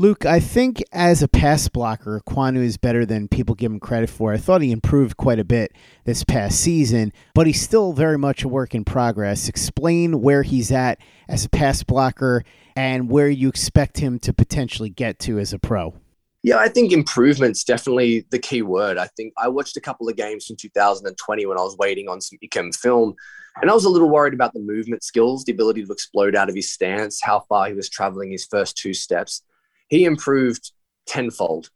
Luke, 0.00 0.24
I 0.24 0.38
think 0.38 0.80
as 0.92 1.24
a 1.24 1.28
pass 1.28 1.66
blocker, 1.66 2.22
Ekwonu 2.24 2.62
is 2.62 2.76
better 2.76 3.04
than 3.04 3.26
people 3.26 3.56
give 3.56 3.72
him 3.72 3.80
credit 3.80 4.08
for. 4.08 4.32
I 4.32 4.36
thought 4.36 4.62
he 4.62 4.70
improved 4.70 5.16
quite 5.16 5.40
a 5.40 5.44
bit 5.44 5.72
this 6.04 6.22
past 6.22 6.60
season, 6.60 7.12
but 7.34 7.48
he's 7.48 7.60
still 7.60 7.92
very 7.92 8.16
much 8.16 8.44
a 8.44 8.48
work 8.48 8.76
in 8.76 8.84
progress. 8.84 9.48
Explain 9.48 10.22
where 10.22 10.44
he's 10.44 10.70
at 10.70 11.00
as 11.28 11.44
a 11.44 11.48
pass 11.48 11.82
blocker 11.82 12.44
and 12.76 13.10
where 13.10 13.28
you 13.28 13.48
expect 13.48 13.98
him 13.98 14.20
to 14.20 14.32
potentially 14.32 14.88
get 14.88 15.18
to 15.18 15.40
as 15.40 15.52
a 15.52 15.58
pro. 15.58 15.96
Yeah, 16.44 16.58
I 16.58 16.68
think 16.68 16.92
improvement's 16.92 17.64
definitely 17.64 18.24
the 18.30 18.38
key 18.38 18.62
word. 18.62 18.98
I 18.98 19.08
think 19.16 19.32
I 19.36 19.48
watched 19.48 19.76
a 19.76 19.80
couple 19.80 20.08
of 20.08 20.14
games 20.14 20.46
from 20.46 20.54
2020 20.54 21.44
when 21.44 21.58
I 21.58 21.62
was 21.62 21.76
waiting 21.76 22.08
on 22.08 22.20
some 22.20 22.38
Ikem 22.40 22.72
film, 22.72 23.16
and 23.60 23.68
I 23.68 23.74
was 23.74 23.84
a 23.84 23.90
little 23.90 24.08
worried 24.08 24.34
about 24.34 24.52
the 24.52 24.60
movement 24.60 25.02
skills, 25.02 25.42
the 25.42 25.50
ability 25.50 25.84
to 25.84 25.92
explode 25.92 26.36
out 26.36 26.48
of 26.48 26.54
his 26.54 26.70
stance, 26.70 27.20
how 27.20 27.40
far 27.48 27.66
he 27.66 27.74
was 27.74 27.88
traveling 27.88 28.30
his 28.30 28.46
first 28.48 28.76
two 28.76 28.94
steps. 28.94 29.42
He 29.88 30.04
improved 30.04 30.72
tenfold 31.06 31.70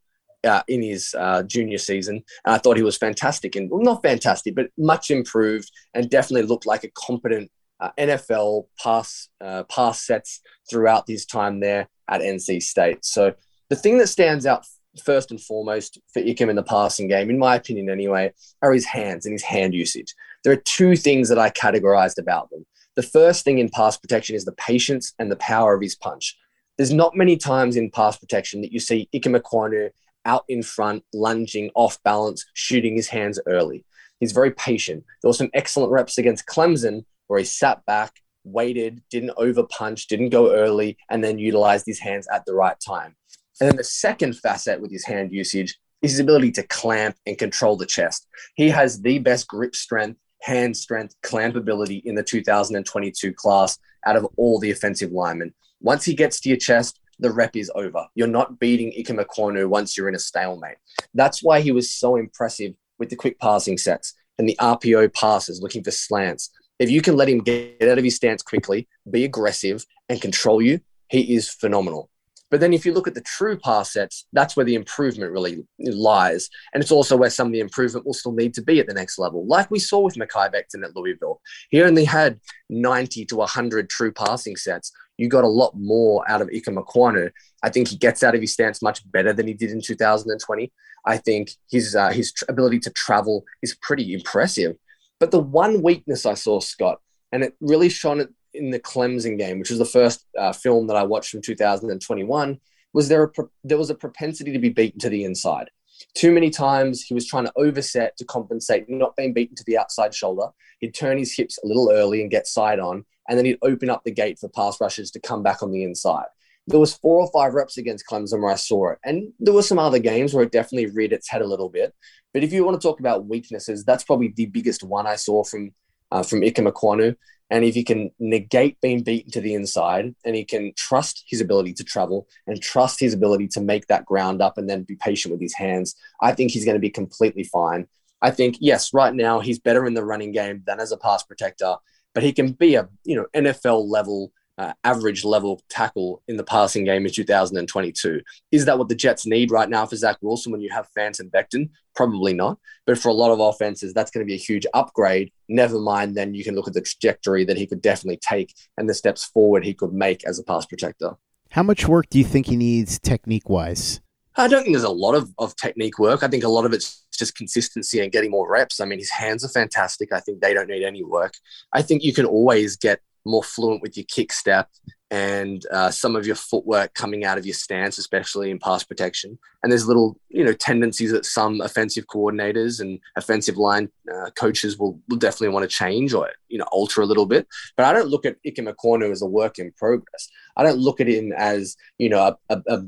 uh, 0.44 0.62
in 0.68 0.82
his 0.82 1.14
uh, 1.18 1.42
junior 1.44 1.78
season. 1.78 2.22
And 2.44 2.54
I 2.54 2.58
thought 2.58 2.76
he 2.76 2.82
was 2.82 2.96
fantastic 2.96 3.56
and 3.56 3.70
well, 3.70 3.82
not 3.82 4.02
fantastic, 4.02 4.54
but 4.54 4.70
much 4.76 5.10
improved 5.10 5.70
and 5.94 6.10
definitely 6.10 6.46
looked 6.46 6.66
like 6.66 6.84
a 6.84 6.90
competent 6.90 7.50
uh, 7.80 7.90
NFL 7.98 8.66
pass 8.82 9.28
uh, 9.40 9.64
pass 9.64 10.02
sets 10.02 10.40
throughout 10.70 11.04
his 11.08 11.26
time 11.26 11.60
there 11.60 11.88
at 12.08 12.20
NC 12.20 12.62
State. 12.62 13.04
So 13.04 13.34
the 13.70 13.76
thing 13.76 13.98
that 13.98 14.08
stands 14.08 14.46
out 14.46 14.64
first 15.04 15.30
and 15.30 15.40
foremost 15.40 15.98
for 16.12 16.22
Ikem 16.22 16.50
in 16.50 16.56
the 16.56 16.62
passing 16.62 17.08
game, 17.08 17.30
in 17.30 17.38
my 17.38 17.56
opinion 17.56 17.88
anyway, 17.88 18.32
are 18.60 18.72
his 18.72 18.84
hands 18.84 19.26
and 19.26 19.32
his 19.32 19.42
hand 19.42 19.74
usage. 19.74 20.14
There 20.44 20.52
are 20.52 20.62
two 20.64 20.96
things 20.96 21.28
that 21.28 21.38
I 21.38 21.50
categorized 21.50 22.18
about 22.18 22.50
them. 22.50 22.66
The 22.94 23.02
first 23.02 23.44
thing 23.44 23.58
in 23.58 23.70
pass 23.70 23.96
protection 23.96 24.36
is 24.36 24.44
the 24.44 24.52
patience 24.52 25.14
and 25.18 25.30
the 25.30 25.36
power 25.36 25.74
of 25.74 25.80
his 25.80 25.94
punch. 25.96 26.36
There's 26.76 26.92
not 26.92 27.16
many 27.16 27.36
times 27.36 27.76
in 27.76 27.90
pass 27.90 28.16
protection 28.16 28.62
that 28.62 28.72
you 28.72 28.80
see 28.80 29.08
Ikem 29.14 29.38
Ekwonu 29.38 29.90
out 30.24 30.44
in 30.48 30.62
front, 30.62 31.04
lunging, 31.12 31.70
off 31.74 32.02
balance, 32.02 32.44
shooting 32.54 32.96
his 32.96 33.08
hands 33.08 33.38
early. 33.46 33.84
He's 34.20 34.32
very 34.32 34.52
patient. 34.52 35.04
There 35.20 35.28
were 35.28 35.34
some 35.34 35.50
excellent 35.52 35.92
reps 35.92 36.18
against 36.18 36.46
Clemson 36.46 37.04
where 37.26 37.40
he 37.40 37.44
sat 37.44 37.84
back, 37.86 38.20
waited, 38.44 39.02
didn't 39.10 39.32
over 39.36 39.64
punch, 39.64 40.06
didn't 40.06 40.30
go 40.30 40.54
early, 40.54 40.96
and 41.10 41.22
then 41.22 41.38
utilized 41.38 41.86
his 41.86 41.98
hands 41.98 42.28
at 42.32 42.44
the 42.46 42.54
right 42.54 42.76
time. 42.84 43.16
And 43.60 43.68
then 43.68 43.76
the 43.76 43.84
second 43.84 44.36
facet 44.36 44.80
with 44.80 44.90
his 44.90 45.04
hand 45.04 45.32
usage 45.32 45.76
is 46.02 46.12
his 46.12 46.20
ability 46.20 46.52
to 46.52 46.62
clamp 46.64 47.16
and 47.26 47.38
control 47.38 47.76
the 47.76 47.86
chest. 47.86 48.26
He 48.54 48.68
has 48.70 49.00
the 49.00 49.18
best 49.18 49.46
grip 49.46 49.74
strength, 49.74 50.18
hand 50.40 50.76
strength, 50.76 51.14
clamp 51.22 51.56
ability 51.56 52.02
in 52.04 52.14
the 52.14 52.22
2022 52.22 53.32
class 53.34 53.78
out 54.06 54.16
of 54.16 54.26
all 54.36 54.58
the 54.58 54.70
offensive 54.70 55.12
linemen. 55.12 55.54
Once 55.82 56.04
he 56.04 56.14
gets 56.14 56.40
to 56.40 56.48
your 56.48 56.58
chest, 56.58 57.00
the 57.18 57.30
rep 57.30 57.56
is 57.56 57.70
over. 57.74 58.06
You're 58.14 58.26
not 58.28 58.58
beating 58.58 58.92
Ikem 58.92 59.22
Ekwonu 59.22 59.68
once 59.68 59.96
you're 59.96 60.08
in 60.08 60.14
a 60.14 60.18
stalemate. 60.18 60.76
That's 61.14 61.42
why 61.42 61.60
he 61.60 61.72
was 61.72 61.92
so 61.92 62.16
impressive 62.16 62.72
with 62.98 63.10
the 63.10 63.16
quick 63.16 63.38
passing 63.38 63.76
sets 63.76 64.14
and 64.38 64.48
the 64.48 64.56
RPO 64.60 65.12
passes 65.14 65.60
looking 65.60 65.84
for 65.84 65.90
slants. 65.90 66.50
If 66.78 66.90
you 66.90 67.02
can 67.02 67.16
let 67.16 67.28
him 67.28 67.38
get 67.38 67.82
out 67.82 67.98
of 67.98 68.04
his 68.04 68.16
stance 68.16 68.42
quickly, 68.42 68.88
be 69.10 69.24
aggressive, 69.24 69.84
and 70.08 70.20
control 70.20 70.62
you, 70.62 70.80
he 71.08 71.34
is 71.34 71.48
phenomenal. 71.48 72.10
But 72.52 72.60
then 72.60 72.74
if 72.74 72.84
you 72.84 72.92
look 72.92 73.08
at 73.08 73.14
the 73.14 73.22
true 73.22 73.58
pass 73.58 73.94
sets, 73.94 74.26
that's 74.34 74.56
where 74.56 74.66
the 74.66 74.74
improvement 74.74 75.32
really 75.32 75.64
lies. 75.78 76.50
And 76.74 76.82
it's 76.82 76.92
also 76.92 77.16
where 77.16 77.30
some 77.30 77.46
of 77.46 77.52
the 77.54 77.60
improvement 77.60 78.04
will 78.04 78.12
still 78.12 78.32
need 78.32 78.52
to 78.54 78.62
be 78.62 78.78
at 78.78 78.86
the 78.86 78.92
next 78.92 79.18
level. 79.18 79.46
Like 79.46 79.70
we 79.70 79.78
saw 79.78 80.00
with 80.00 80.16
Mekhi 80.16 80.52
Becton 80.52 80.84
at 80.84 80.94
Louisville. 80.94 81.40
He 81.70 81.82
only 81.82 82.04
had 82.04 82.40
90 82.68 83.24
to 83.24 83.36
100 83.36 83.88
true 83.88 84.12
passing 84.12 84.56
sets. 84.56 84.92
You 85.18 85.28
got 85.28 85.44
a 85.44 85.48
lot 85.48 85.72
more 85.74 86.28
out 86.30 86.40
of 86.40 86.48
Ikem 86.48 86.82
Ekwonu. 86.82 87.30
I 87.62 87.68
think 87.68 87.88
he 87.88 87.96
gets 87.96 88.22
out 88.22 88.34
of 88.34 88.40
his 88.40 88.52
stance 88.52 88.82
much 88.82 89.08
better 89.10 89.32
than 89.32 89.46
he 89.46 89.54
did 89.54 89.70
in 89.70 89.80
2020. 89.80 90.72
I 91.04 91.16
think 91.16 91.50
his, 91.70 91.94
uh, 91.94 92.10
his 92.10 92.32
tr- 92.32 92.44
ability 92.48 92.80
to 92.80 92.90
travel 92.90 93.44
is 93.62 93.76
pretty 93.76 94.14
impressive. 94.14 94.76
But 95.20 95.30
the 95.30 95.40
one 95.40 95.82
weakness 95.82 96.26
I 96.26 96.34
saw, 96.34 96.60
Scott, 96.60 97.00
and 97.30 97.44
it 97.44 97.54
really 97.60 97.88
shone 97.88 98.26
in 98.54 98.70
the 98.70 98.80
Clemson 98.80 99.38
game, 99.38 99.58
which 99.58 99.70
was 99.70 99.78
the 99.78 99.84
first 99.84 100.26
uh, 100.38 100.52
film 100.52 100.86
that 100.88 100.96
I 100.96 101.02
watched 101.02 101.30
from 101.30 101.42
2021, 101.42 102.60
was 102.92 103.08
there 103.08 103.24
a 103.24 103.30
there 103.64 103.78
was 103.78 103.90
a 103.90 103.94
propensity 103.94 104.52
to 104.52 104.58
be 104.58 104.68
beaten 104.68 105.00
to 105.00 105.08
the 105.08 105.24
inside. 105.24 105.70
Too 106.14 106.32
many 106.32 106.50
times 106.50 107.02
he 107.02 107.14
was 107.14 107.26
trying 107.26 107.44
to 107.44 107.52
overset 107.56 108.16
to 108.16 108.24
compensate, 108.24 108.88
not 108.88 109.16
being 109.16 109.32
beaten 109.32 109.56
to 109.56 109.64
the 109.64 109.78
outside 109.78 110.14
shoulder. 110.14 110.48
He'd 110.80 110.94
turn 110.94 111.18
his 111.18 111.34
hips 111.34 111.58
a 111.62 111.66
little 111.66 111.90
early 111.90 112.20
and 112.20 112.30
get 112.30 112.46
side 112.46 112.80
on, 112.80 113.04
and 113.28 113.38
then 113.38 113.44
he'd 113.44 113.58
open 113.62 113.90
up 113.90 114.02
the 114.04 114.10
gate 114.10 114.38
for 114.38 114.48
pass 114.48 114.80
rushers 114.80 115.10
to 115.12 115.20
come 115.20 115.42
back 115.42 115.62
on 115.62 115.70
the 115.70 115.84
inside. 115.84 116.26
There 116.66 116.80
was 116.80 116.94
four 116.94 117.18
or 117.18 117.30
five 117.32 117.54
reps 117.54 117.76
against 117.76 118.06
Clemson 118.06 118.40
where 118.40 118.52
I 118.52 118.56
saw 118.56 118.90
it, 118.90 118.98
and 119.04 119.32
there 119.40 119.54
were 119.54 119.62
some 119.62 119.78
other 119.78 119.98
games 119.98 120.32
where 120.32 120.44
it 120.44 120.52
definitely 120.52 120.86
reared 120.86 121.12
its 121.12 121.28
head 121.28 121.42
a 121.42 121.46
little 121.46 121.68
bit. 121.68 121.94
But 122.32 122.44
if 122.44 122.52
you 122.52 122.64
want 122.64 122.80
to 122.80 122.86
talk 122.86 123.00
about 123.00 123.26
weaknesses, 123.26 123.84
that's 123.84 124.04
probably 124.04 124.28
the 124.28 124.46
biggest 124.46 124.82
one 124.82 125.06
I 125.06 125.16
saw 125.16 125.44
from 125.44 125.72
uh, 126.12 126.22
from 126.22 126.42
Ekwonu. 126.42 127.16
And 127.50 127.64
if 127.66 127.74
he 127.74 127.84
can 127.84 128.10
negate 128.18 128.80
being 128.80 129.02
beaten 129.02 129.30
to 129.32 129.40
the 129.40 129.54
inside 129.54 130.14
and 130.24 130.34
he 130.34 130.42
can 130.42 130.72
trust 130.74 131.24
his 131.26 131.42
ability 131.42 131.74
to 131.74 131.84
travel 131.84 132.26
and 132.46 132.62
trust 132.62 132.98
his 132.98 133.12
ability 133.12 133.48
to 133.48 133.60
make 133.60 133.86
that 133.88 134.06
ground 134.06 134.40
up 134.40 134.56
and 134.56 134.70
then 134.70 134.84
be 134.84 134.96
patient 134.96 135.32
with 135.32 135.40
his 135.42 135.54
hands, 135.54 135.94
I 136.22 136.32
think 136.32 136.50
he's 136.50 136.64
going 136.64 136.76
to 136.76 136.80
be 136.80 136.88
completely 136.88 137.44
fine. 137.44 137.88
I 138.22 138.30
think, 138.30 138.56
yes, 138.60 138.94
right 138.94 139.14
now 139.14 139.40
he's 139.40 139.58
better 139.58 139.84
in 139.84 139.92
the 139.92 140.04
running 140.04 140.32
game 140.32 140.62
than 140.66 140.80
as 140.80 140.92
a 140.92 140.96
pass 140.96 141.24
protector, 141.24 141.76
but 142.14 142.22
he 142.22 142.32
can 142.32 142.52
be 142.52 142.74
a 142.74 142.88
you 143.04 143.16
know 143.16 143.26
NFL 143.34 143.88
level 143.88 144.32
uh, 144.58 144.72
average 144.84 145.24
level 145.24 145.60
tackle 145.68 146.22
in 146.28 146.36
the 146.36 146.44
passing 146.44 146.84
game 146.84 147.06
in 147.06 147.12
2022. 147.12 148.20
Is 148.50 148.64
that 148.66 148.78
what 148.78 148.88
the 148.88 148.94
Jets 148.94 149.26
need 149.26 149.50
right 149.50 149.68
now 149.68 149.86
for 149.86 149.96
Zach 149.96 150.18
Wilson 150.20 150.52
when 150.52 150.60
you 150.60 150.70
have 150.70 150.88
Fant 150.96 151.20
and 151.20 151.32
Becton? 151.32 151.70
Probably 151.96 152.34
not. 152.34 152.58
But 152.86 152.98
for 152.98 153.08
a 153.08 153.14
lot 153.14 153.32
of 153.32 153.40
offenses, 153.40 153.94
that's 153.94 154.10
going 154.10 154.24
to 154.24 154.30
be 154.30 154.34
a 154.34 154.44
huge 154.44 154.66
upgrade. 154.74 155.32
Never 155.48 155.78
mind, 155.78 156.16
then 156.16 156.34
you 156.34 156.44
can 156.44 156.54
look 156.54 156.68
at 156.68 156.74
the 156.74 156.82
trajectory 156.82 157.44
that 157.46 157.56
he 157.56 157.66
could 157.66 157.80
definitely 157.80 158.18
take 158.18 158.54
and 158.76 158.88
the 158.88 158.94
steps 158.94 159.24
forward 159.24 159.64
he 159.64 159.74
could 159.74 159.92
make 159.92 160.24
as 160.24 160.38
a 160.38 160.44
pass 160.44 160.66
protector. 160.66 161.16
How 161.50 161.62
much 161.62 161.88
work 161.88 162.08
do 162.08 162.18
you 162.18 162.24
think 162.24 162.46
he 162.46 162.56
needs 162.56 162.98
technique 162.98 163.48
wise? 163.48 164.00
I 164.36 164.48
don't 164.48 164.62
think 164.62 164.74
there's 164.74 164.84
a 164.84 164.90
lot 164.90 165.14
of, 165.14 165.32
of 165.38 165.54
technique 165.56 165.98
work. 165.98 166.22
I 166.22 166.28
think 166.28 166.44
a 166.44 166.48
lot 166.48 166.64
of 166.64 166.72
it's 166.72 167.04
just 167.22 167.36
consistency 167.42 168.00
and 168.00 168.12
getting 168.12 168.32
more 168.36 168.50
reps. 168.50 168.80
I 168.80 168.84
mean, 168.84 168.98
his 168.98 169.10
hands 169.22 169.44
are 169.44 169.48
fantastic. 169.60 170.12
I 170.12 170.20
think 170.20 170.40
they 170.40 170.54
don't 170.54 170.68
need 170.68 170.84
any 170.84 171.04
work. 171.04 171.34
I 171.72 171.82
think 171.82 172.02
you 172.02 172.12
can 172.18 172.26
always 172.26 172.76
get 172.76 172.98
more 173.24 173.44
fluent 173.54 173.82
with 173.82 173.96
your 173.96 174.06
kick 174.16 174.32
step 174.32 174.68
and 175.12 175.62
uh, 175.70 175.90
some 175.90 176.16
of 176.16 176.26
your 176.26 176.34
footwork 176.34 176.94
coming 176.94 177.22
out 177.24 177.38
of 177.38 177.44
your 177.44 177.54
stance, 177.54 177.98
especially 177.98 178.50
in 178.50 178.58
pass 178.58 178.82
protection. 178.82 179.38
And 179.62 179.70
there's 179.70 179.86
little, 179.86 180.18
you 180.30 180.42
know, 180.42 180.54
tendencies 180.54 181.12
that 181.12 181.26
some 181.26 181.60
offensive 181.60 182.06
coordinators 182.06 182.80
and 182.80 182.98
offensive 183.14 183.58
line 183.58 183.90
uh, 184.12 184.30
coaches 184.30 184.78
will, 184.78 184.98
will 185.08 185.18
definitely 185.18 185.50
want 185.50 185.64
to 185.64 185.76
change 185.82 186.14
or, 186.14 186.30
you 186.48 186.58
know, 186.58 186.66
alter 186.72 187.02
a 187.02 187.06
little 187.06 187.26
bit. 187.26 187.46
But 187.76 187.84
I 187.86 187.92
don't 187.92 188.08
look 188.08 188.24
at 188.24 188.42
Ikem 188.44 188.72
Ekwonu 188.72 189.12
as 189.12 189.22
a 189.22 189.26
work 189.26 189.58
in 189.58 189.70
progress. 189.72 190.22
I 190.56 190.62
don't 190.64 190.78
look 190.78 190.98
at 191.00 191.08
him 191.08 191.32
as, 191.36 191.76
you 191.98 192.08
know, 192.08 192.22
a, 192.22 192.36
a, 192.56 192.62
a 192.74 192.78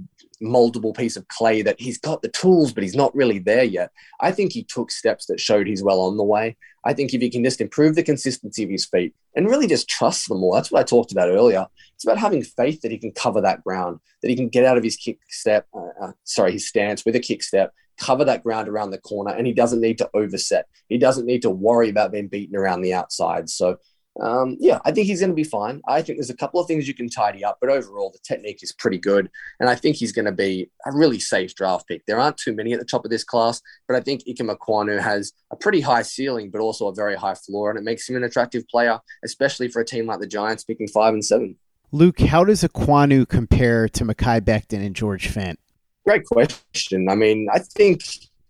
moldable 0.43 0.97
piece 0.97 1.17
of 1.17 1.29
clay 1.29 1.63
that 1.63 1.81
he's 1.81 1.99
got 1.99 2.23
the 2.23 2.29
tools, 2.29 2.73
but 2.73 2.83
he's 2.83 2.97
not 2.97 3.15
really 3.15 3.39
there 3.39 3.65
yet. 3.65 3.91
I 4.21 4.33
think 4.33 4.53
he 4.53 4.65
took 4.65 4.91
steps 4.91 5.27
that 5.27 5.41
showed 5.41 5.67
he's 5.67 5.83
well 5.83 6.01
on 6.01 6.17
the 6.17 6.25
way. 6.25 6.57
I 6.85 6.93
think 6.93 7.15
if 7.15 7.21
he 7.21 7.31
can 7.31 7.45
just 7.45 7.61
improve 7.61 7.95
the 7.95 8.03
consistency 8.03 8.63
of 8.63 8.71
his 8.71 8.87
feet 8.87 9.15
and 9.35 9.49
really 9.49 9.67
just 9.67 9.89
trust 9.89 10.29
them 10.29 10.41
more, 10.41 10.55
that's 10.55 10.71
what 10.71 10.81
I 10.81 10.85
talked 10.85 11.13
about 11.13 11.29
earlier. 11.29 11.67
It's 11.95 12.05
about 12.05 12.19
having 12.19 12.43
faith 12.43 12.83
that 12.83 12.91
he 12.91 12.99
can 12.99 13.13
cover 13.13 13.41
that 13.41 13.65
ground, 13.65 14.01
that 14.23 14.29
he 14.29 14.37
can 14.37 14.49
get 14.49 14.65
out 14.65 14.77
of 14.77 14.85
his 14.85 14.97
kick 14.97 15.19
step, 15.29 15.67
uh, 15.75 16.05
uh, 16.05 16.13
sorry, 16.25 16.53
his 16.53 16.69
stance 16.69 17.05
with 17.05 17.17
a 17.17 17.21
kick 17.21 17.43
step, 17.43 17.73
cover 17.99 18.25
that 18.25 18.43
ground 18.43 18.69
around 18.69 18.91
the 18.91 18.99
corner, 18.99 19.33
and 19.33 19.47
he 19.47 19.53
doesn't 19.53 19.81
need 19.81 19.99
to 19.99 20.11
overset. 20.15 20.67
He 20.89 20.99
doesn't 20.99 21.27
need 21.27 21.43
to 21.43 21.51
worry 21.51 21.89
about 21.89 22.13
being 22.13 22.29
beaten 22.29 22.57
around 22.57 22.83
the 22.83 22.95
outside. 22.95 23.49
So 23.49 23.79
um, 24.21 24.57
yeah, 24.61 24.79
I 24.85 24.93
think 24.93 25.07
he's 25.07 25.21
going 25.21 25.31
to 25.31 25.35
be 25.37 25.45
fine. 25.45 25.83
I 25.89 26.01
think 26.01 26.19
there's 26.19 26.31
a 26.31 26.37
couple 26.37 26.61
of 26.61 26.69
things 26.69 26.87
you 26.87 26.95
can 26.95 27.09
tidy 27.09 27.45
up, 27.45 27.59
but 27.61 27.71
overall, 27.71 28.11
the 28.11 28.21
technique 28.21 28.63
is 28.63 28.73
pretty 28.73 28.99
good. 28.99 29.29
And 29.59 29.69
I 29.69 29.75
think 29.75 29.97
he's 29.97 30.13
going 30.13 30.27
to 30.27 30.33
be 30.33 30.71
a 30.87 30.93
really 30.93 31.19
safe 31.19 31.55
draft 31.55 31.89
pick. 31.89 32.07
There 32.07 32.21
aren't 32.21 32.37
too 32.37 32.55
many 32.55 32.73
at 32.73 32.79
the 32.79 32.85
top 32.85 33.05
of 33.05 33.11
this 33.11 33.25
class, 33.25 33.61
but 33.89 33.97
I 33.97 34.01
think 34.01 34.23
Ikem 34.25 34.55
Ekwonu 34.55 35.01
has 35.01 35.33
a 35.51 35.57
pretty 35.57 35.81
high 35.81 36.03
ceiling, 36.03 36.51
but 36.51 36.61
also 36.61 36.87
a 36.89 36.95
very 36.95 37.17
high 37.17 37.35
floor, 37.35 37.71
and 37.71 37.79
it 37.79 37.83
makes 37.83 38.09
him 38.09 38.17
an 38.17 38.25
attractive 38.25 38.67
player, 38.69 39.01
especially 39.25 39.69
for 39.69 39.81
a 39.81 39.85
team 39.85 40.07
like 40.07 40.21
the 40.21 40.27
Giants 40.27 40.65
picking 40.65 40.89
five 40.89 41.13
and 41.13 41.25
seven. 41.25 41.57
Luke, 41.91 42.21
how 42.21 42.45
does 42.45 42.63
Ekwonu 42.63 43.29
compare 43.29 43.89
to 43.89 44.05
Mekhi 44.05 44.41
Becton 44.41 44.85
and 44.85 44.95
George 44.95 45.33
Fant? 45.33 45.57
Great 46.05 46.25
question. 46.27 47.09
I 47.09 47.15
mean, 47.15 47.49
I 47.53 47.61
think 47.61 48.03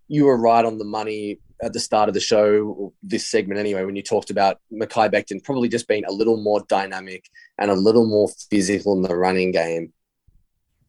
you 0.08 0.24
were 0.24 0.36
right 0.36 0.64
on 0.64 0.78
the 0.78 0.84
money 0.84 1.38
at 1.64 1.72
the 1.72 1.80
start 1.80 2.08
of 2.08 2.14
the 2.14 2.20
show, 2.20 2.92
this 3.02 3.26
segment 3.26 3.58
anyway, 3.58 3.84
when 3.84 3.96
you 3.96 4.02
talked 4.02 4.28
about 4.28 4.60
Mekhi 4.70 5.10
Becton 5.10 5.42
probably 5.42 5.68
just 5.68 5.88
being 5.88 6.04
a 6.04 6.12
little 6.12 6.36
more 6.36 6.62
dynamic 6.68 7.24
and 7.58 7.70
a 7.70 7.74
little 7.74 8.06
more 8.06 8.28
physical 8.50 8.92
in 8.92 9.02
the 9.02 9.16
running 9.16 9.50
game. 9.50 9.92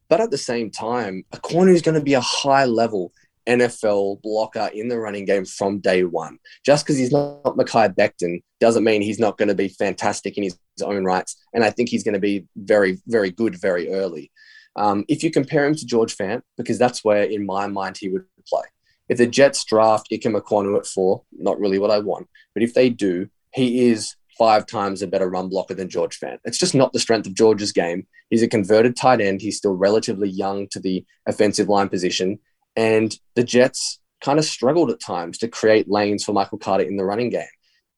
But 0.09 0.19
at 0.19 0.31
the 0.31 0.37
same 0.37 0.69
time, 0.69 1.23
Ekwonu 1.33 1.73
is 1.73 1.81
going 1.81 1.95
to 1.95 2.03
be 2.03 2.13
a 2.13 2.21
high 2.21 2.65
level 2.65 3.13
NFL 3.47 4.21
blocker 4.21 4.69
in 4.73 4.89
the 4.89 4.99
running 4.99 5.23
game 5.23 5.45
from 5.45 5.79
day 5.79 6.03
one. 6.03 6.39
Just 6.65 6.85
because 6.85 6.97
he's 6.97 7.11
not 7.11 7.43
Mekhi 7.43 7.95
Becton 7.95 8.43
doesn't 8.59 8.83
mean 8.83 9.01
he's 9.01 9.19
not 9.19 9.37
going 9.37 9.47
to 9.47 9.55
be 9.55 9.69
fantastic 9.69 10.37
in 10.37 10.43
his 10.43 10.57
own 10.83 11.05
rights. 11.05 11.37
And 11.53 11.63
I 11.63 11.69
think 11.69 11.87
he's 11.87 12.03
going 12.03 12.15
to 12.15 12.19
be 12.19 12.45
very, 12.57 12.99
very 13.07 13.31
good 13.31 13.59
very 13.59 13.93
early. 13.93 14.29
Um, 14.75 15.05
if 15.07 15.23
you 15.23 15.31
compare 15.31 15.65
him 15.65 15.75
to 15.75 15.85
George 15.85 16.17
Fant, 16.17 16.41
because 16.57 16.77
that's 16.77 17.03
where 17.03 17.23
in 17.23 17.45
my 17.45 17.67
mind 17.67 17.97
he 17.97 18.09
would 18.09 18.25
play. 18.45 18.65
If 19.09 19.17
the 19.17 19.27
Jets 19.27 19.63
draft 19.65 20.07
Ikem 20.11 20.39
Ekwonu 20.39 20.77
at 20.77 20.85
four, 20.85 21.23
not 21.31 21.59
really 21.59 21.79
what 21.79 21.91
I 21.91 21.99
want, 21.99 22.27
but 22.53 22.63
if 22.63 22.73
they 22.73 22.89
do, 22.89 23.29
he 23.53 23.87
is 23.87 24.15
five 24.37 24.65
times 24.65 25.01
a 25.01 25.07
better 25.07 25.29
run 25.29 25.49
blocker 25.49 25.73
than 25.73 25.89
George 25.89 26.19
Fant. 26.19 26.39
It's 26.43 26.57
just 26.57 26.75
not 26.75 26.91
the 26.91 26.99
strength 26.99 27.27
of 27.27 27.35
George's 27.35 27.71
game. 27.71 28.05
He's 28.29 28.43
a 28.43 28.47
converted 28.47 28.97
tight 28.97 29.21
end. 29.21 29.41
He's 29.41 29.57
still 29.57 29.75
relatively 29.75 30.29
young 30.29 30.67
to 30.69 30.79
the 30.79 31.05
offensive 31.25 31.69
line 31.69 31.89
position. 31.89 32.39
And 32.75 33.17
the 33.35 33.43
Jets 33.43 33.99
kind 34.21 34.39
of 34.39 34.45
struggled 34.45 34.91
at 34.91 34.99
times 34.99 35.37
to 35.37 35.47
create 35.47 35.89
lanes 35.89 36.23
for 36.23 36.33
Michael 36.33 36.57
Carter 36.57 36.83
in 36.83 36.97
the 36.97 37.05
running 37.05 37.29
game. 37.29 37.45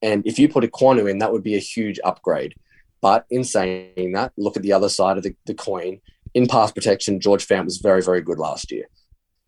And 0.01 0.25
if 0.27 0.37
you 0.37 0.47
put 0.47 0.63
Ekwonu 0.63 1.09
in, 1.09 1.19
that 1.19 1.31
would 1.31 1.43
be 1.43 1.55
a 1.55 1.59
huge 1.59 1.99
upgrade. 2.03 2.53
But 3.01 3.25
in 3.29 3.43
saying 3.43 4.11
that, 4.13 4.33
look 4.37 4.57
at 4.57 4.63
the 4.63 4.73
other 4.73 4.89
side 4.89 5.17
of 5.17 5.23
the, 5.23 5.35
the 5.45 5.53
coin. 5.53 6.01
In 6.33 6.47
pass 6.47 6.71
protection, 6.71 7.19
George 7.19 7.47
Fant 7.47 7.65
was 7.65 7.77
very, 7.77 8.03
very 8.03 8.21
good 8.21 8.37
last 8.37 8.71
year. 8.71 8.85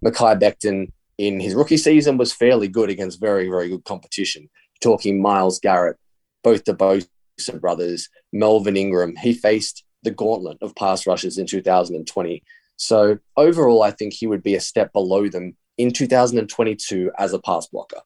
Mekhi 0.04 0.40
Becton 0.40 0.92
in 1.20 1.38
his 1.38 1.54
rookie 1.54 1.78
season 1.78 2.18
was 2.18 2.32
fairly 2.32 2.70
good 2.70 2.90
against 2.90 3.20
very, 3.20 3.50
very 3.50 3.68
good 3.68 3.84
competition. 3.84 4.50
Talking 4.80 5.22
Myles 5.22 5.60
Garrett, 5.60 5.98
both 6.44 6.64
the 6.64 6.74
Bosa 6.74 7.60
brothers, 7.60 8.08
Melvin 8.32 8.78
Ingram, 8.78 9.18
he 9.18 9.34
faced 9.34 9.84
the 10.04 10.12
gauntlet 10.12 10.58
of 10.62 10.74
pass 10.76 11.06
rushes 11.06 11.38
in 11.38 11.46
2020. 11.46 12.42
So 12.78 13.20
overall, 13.36 13.84
I 13.84 13.92
think 13.92 14.14
he 14.14 14.28
would 14.28 14.42
be 14.42 14.56
a 14.56 14.62
step 14.62 14.94
below 14.94 15.28
them 15.28 15.58
in 15.78 15.92
2022 15.92 17.12
as 17.20 17.34
a 17.34 17.40
pass 17.40 17.68
blocker. 17.68 18.00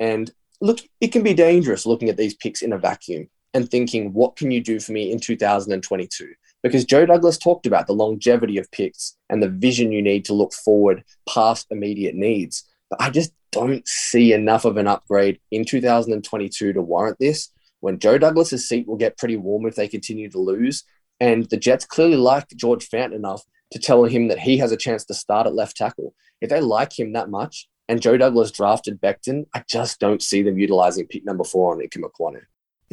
And 0.00 0.32
look, 0.62 0.80
it 1.02 1.08
can 1.08 1.22
be 1.22 1.34
dangerous 1.34 1.84
looking 1.84 2.08
at 2.08 2.16
these 2.16 2.34
picks 2.34 2.62
in 2.62 2.72
a 2.72 2.78
vacuum 2.78 3.28
and 3.52 3.70
thinking, 3.70 4.14
what 4.14 4.36
can 4.36 4.50
you 4.50 4.62
do 4.62 4.80
for 4.80 4.92
me 4.92 5.12
in 5.12 5.20
2022? 5.20 6.32
Because 6.64 6.86
Joe 6.86 7.04
Douglas 7.04 7.36
talked 7.36 7.66
about 7.66 7.86
the 7.86 7.92
longevity 7.92 8.56
of 8.56 8.70
picks 8.72 9.16
and 9.28 9.42
the 9.42 9.50
vision 9.50 9.92
you 9.92 10.00
need 10.00 10.24
to 10.24 10.32
look 10.32 10.54
forward 10.54 11.04
past 11.28 11.66
immediate 11.70 12.14
needs. 12.14 12.64
But 12.88 13.02
I 13.02 13.10
just 13.10 13.32
don't 13.52 13.86
see 13.86 14.32
enough 14.32 14.64
of 14.64 14.78
an 14.78 14.88
upgrade 14.88 15.40
in 15.50 15.66
2022 15.66 16.72
to 16.72 16.80
warrant 16.80 17.18
this. 17.20 17.50
When 17.80 17.98
Joe 17.98 18.16
Douglas's 18.16 18.66
seat 18.66 18.88
will 18.88 18.96
get 18.96 19.18
pretty 19.18 19.36
warm 19.36 19.66
if 19.66 19.74
they 19.76 19.88
continue 19.88 20.30
to 20.30 20.38
lose, 20.38 20.84
and 21.20 21.44
the 21.50 21.58
Jets 21.58 21.84
clearly 21.84 22.16
like 22.16 22.48
George 22.56 22.88
Fant 22.88 23.14
enough 23.14 23.42
to 23.72 23.78
tell 23.78 24.04
him 24.04 24.28
that 24.28 24.38
he 24.38 24.56
has 24.56 24.72
a 24.72 24.76
chance 24.76 25.04
to 25.04 25.14
start 25.14 25.46
at 25.46 25.54
left 25.54 25.76
tackle. 25.76 26.14
If 26.40 26.48
they 26.48 26.62
like 26.62 26.98
him 26.98 27.12
that 27.12 27.28
much, 27.28 27.68
and 27.90 28.00
Joe 28.00 28.16
Douglas 28.16 28.50
drafted 28.50 29.02
Becton, 29.02 29.44
I 29.54 29.64
just 29.68 30.00
don't 30.00 30.22
see 30.22 30.40
them 30.40 30.58
utilizing 30.58 31.06
pick 31.08 31.26
number 31.26 31.44
four 31.44 31.74
on 31.74 31.80
Ikem 31.80 32.04
Ekwonu. 32.08 32.40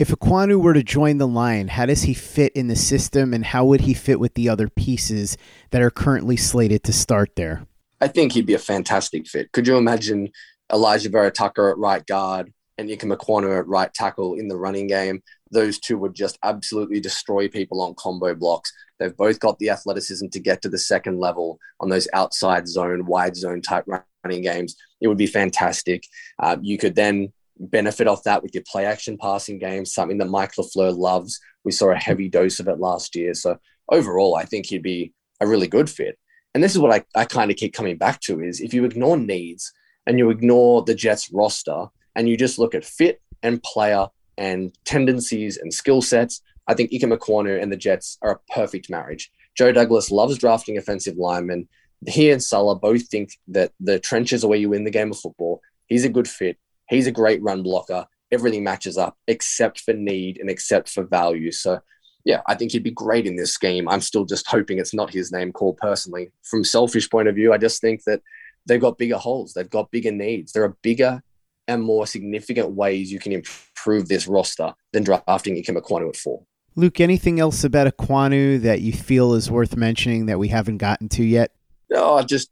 If 0.02 0.08
Ekwonu 0.08 0.60
were 0.60 0.74
to 0.74 0.82
join 0.82 1.20
the 1.20 1.28
line, 1.28 1.68
how 1.68 1.86
does 1.86 2.02
he 2.02 2.16
fit 2.16 2.54
in 2.54 2.70
the 2.70 2.76
system 2.76 3.36
and 3.36 3.46
how 3.46 3.66
would 3.66 3.82
he 3.82 3.94
fit 3.94 4.20
with 4.20 4.34
the 4.34 4.50
other 4.50 4.68
pieces 4.68 5.38
that 5.70 5.84
are 5.84 5.92
currently 5.92 6.38
slated 6.38 6.84
to 6.86 6.92
start 6.92 7.36
there? 7.36 7.68
I 8.02 8.08
think 8.08 8.32
he'd 8.32 8.48
be 8.48 8.56
a 8.56 8.58
fantastic 8.58 9.28
fit. 9.28 9.52
Could 9.52 9.68
you 9.68 9.78
imagine 9.78 10.32
Alijah 10.72 11.12
Vera-Tucker 11.12 11.70
at 11.70 11.78
right 11.78 12.04
guard 12.08 12.52
and 12.80 12.90
Ikem 12.90 13.16
Ekwonu 13.16 13.56
at 13.60 13.68
right 13.68 13.94
tackle 13.94 14.34
in 14.40 14.48
the 14.48 14.58
running 14.58 14.88
game? 14.88 15.22
Those 15.52 15.78
two 15.78 16.00
would 16.00 16.16
just 16.16 16.40
absolutely 16.42 17.00
destroy 17.00 17.48
people 17.48 17.80
on 17.80 17.94
combo 17.94 18.34
blocks. 18.34 18.74
They've 18.98 19.16
both 19.16 19.40
got 19.40 19.60
the 19.60 19.70
athleticism 19.70 20.30
to 20.30 20.40
get 20.40 20.64
to 20.64 20.70
the 20.70 20.80
second 20.80 21.20
level 21.20 21.60
on 21.80 21.90
those 21.90 22.08
outside 22.12 22.68
zone, 22.68 23.06
wide 23.06 23.36
zone 23.36 23.62
type 23.62 23.86
running 24.24 24.42
games. 24.42 24.76
It 25.00 25.10
would 25.10 25.20
be 25.20 25.28
fantastic. 25.28 26.06
Uh, 26.40 26.58
you 26.60 26.80
could 26.80 26.96
then 26.96 27.32
benefit 27.69 28.08
off 28.08 28.24
that 28.24 28.41
with 28.41 28.54
your 28.54 28.63
play 28.67 28.86
action 28.86 29.17
passing 29.17 29.60
game, 29.60 29.86
something 29.86 30.17
that 30.17 30.30
Mike 30.30 30.54
LaFleur 30.54 30.97
loves. 30.97 31.39
We 31.63 31.71
saw 31.71 31.91
a 31.91 31.95
heavy 31.95 32.28
dose 32.30 32.60
of 32.60 32.67
it 32.67 32.80
last 32.80 33.15
year. 33.15 33.34
So 33.34 33.58
overall, 33.89 34.36
I 34.36 34.45
think 34.45 34.65
he'd 34.65 34.84
be 34.84 35.13
a 35.39 35.47
really 35.47 35.67
good 35.67 35.89
fit. 35.89 36.17
And 36.54 36.63
this 36.63 36.74
is 36.74 36.80
what 36.80 36.91
I, 36.91 37.19
I 37.19 37.26
kind 37.26 37.52
of 37.52 37.58
keep 37.58 37.74
coming 37.74 37.97
back 37.97 38.19
to 38.21 38.41
is 38.41 38.60
if 38.60 38.74
you 38.74 38.84
ignore 38.84 39.17
needs 39.17 39.71
and 40.06 40.17
you 40.17 40.30
ignore 40.30 40.84
the 40.84 40.95
Jets 40.95 41.32
roster 41.32 41.86
and 42.15 42.28
you 42.28 42.36
just 42.36 42.60
look 42.60 42.76
at 42.76 42.84
fit 42.84 43.21
and 43.43 43.62
player 43.63 44.08
and 44.38 44.76
tendencies 44.86 45.58
and 45.58 45.74
skill 45.74 46.02
sets, 46.02 46.41
I 46.67 46.74
think 46.74 46.91
Ikem 46.91 47.15
Ekwonu 47.15 47.62
and 47.62 47.71
the 47.71 47.78
Jets 47.78 48.17
are 48.21 48.32
a 48.32 48.54
perfect 48.54 48.89
marriage. 48.89 49.32
Joe 49.56 49.71
Douglas 49.71 50.12
loves 50.12 50.38
drafting 50.38 50.78
offensive 50.78 51.17
linemen. 51.17 51.67
He 52.08 52.32
and 52.32 52.41
Saleh 52.41 52.82
both 52.82 53.08
think 53.08 53.38
that 53.50 53.71
the 53.80 54.00
trenches 54.00 54.43
are 54.43 54.47
where 54.47 54.58
you 54.58 54.69
win 54.69 54.84
the 54.84 54.91
game 54.91 55.12
of 55.12 55.19
football. 55.19 55.62
He's 55.88 56.06
a 56.06 56.10
good 56.10 56.28
fit. 56.28 56.58
He's 56.91 57.08
a 57.08 57.12
great 57.12 57.41
run 57.41 57.63
blocker. 57.63 58.06
Everything 58.32 58.63
matches 58.63 58.97
up 58.97 59.17
except 59.27 59.80
for 59.80 59.93
need 59.93 60.38
and 60.38 60.49
except 60.49 60.89
for 60.89 61.04
value. 61.04 61.51
So, 61.51 61.80
yeah, 62.25 62.41
I 62.47 62.56
think 62.56 62.73
he'd 62.73 62.84
be 62.84 62.91
great 62.91 63.25
in 63.25 63.38
this 63.38 63.54
scheme. 63.54 63.89
I'm 63.89 64.01
still 64.01 64.25
just 64.25 64.47
hoping 64.47 64.77
it's 64.77 64.93
not 64.93 65.12
his 65.12 65.32
name 65.32 65.51
called 65.51 65.77
personally. 65.77 66.32
From 66.43 66.63
selfish 66.63 67.10
point 67.10 67.27
of 67.27 67.36
view, 67.36 67.54
I 67.54 67.58
just 67.58 67.82
think 67.82 68.04
that 68.04 68.21
they've 68.67 68.80
got 68.80 68.97
bigger 68.97 69.17
holes. 69.17 69.54
They've 69.54 69.69
got 69.69 69.89
bigger 69.89 70.12
needs. 70.12 70.51
There 70.51 70.63
are 70.63 70.77
bigger 70.84 71.23
and 71.67 71.82
more 71.82 72.06
significant 72.06 72.71
ways 72.71 73.12
you 73.12 73.19
can 73.19 73.32
improve 73.32 74.08
this 74.08 74.27
roster 74.27 74.73
than 74.91 75.04
drafting 75.04 75.56
Ikem 75.56 75.77
Ekwonu 75.77 76.10
at 76.10 76.17
four. 76.17 76.43
Luke, 76.75 76.99
anything 76.99 77.39
else 77.39 77.63
about 77.63 77.88
Ekwonu 77.88 78.62
that 78.62 78.82
you 78.82 78.93
feel 78.93 79.34
is 79.34 79.49
worth 79.49 79.75
mentioning 79.75 80.25
that 80.27 80.39
we 80.39 80.49
haven't 80.49 80.77
gotten 80.77 81.10
to 81.10 81.23
yet? 81.23 81.51
Oh, 81.93 82.21
just 82.23 82.49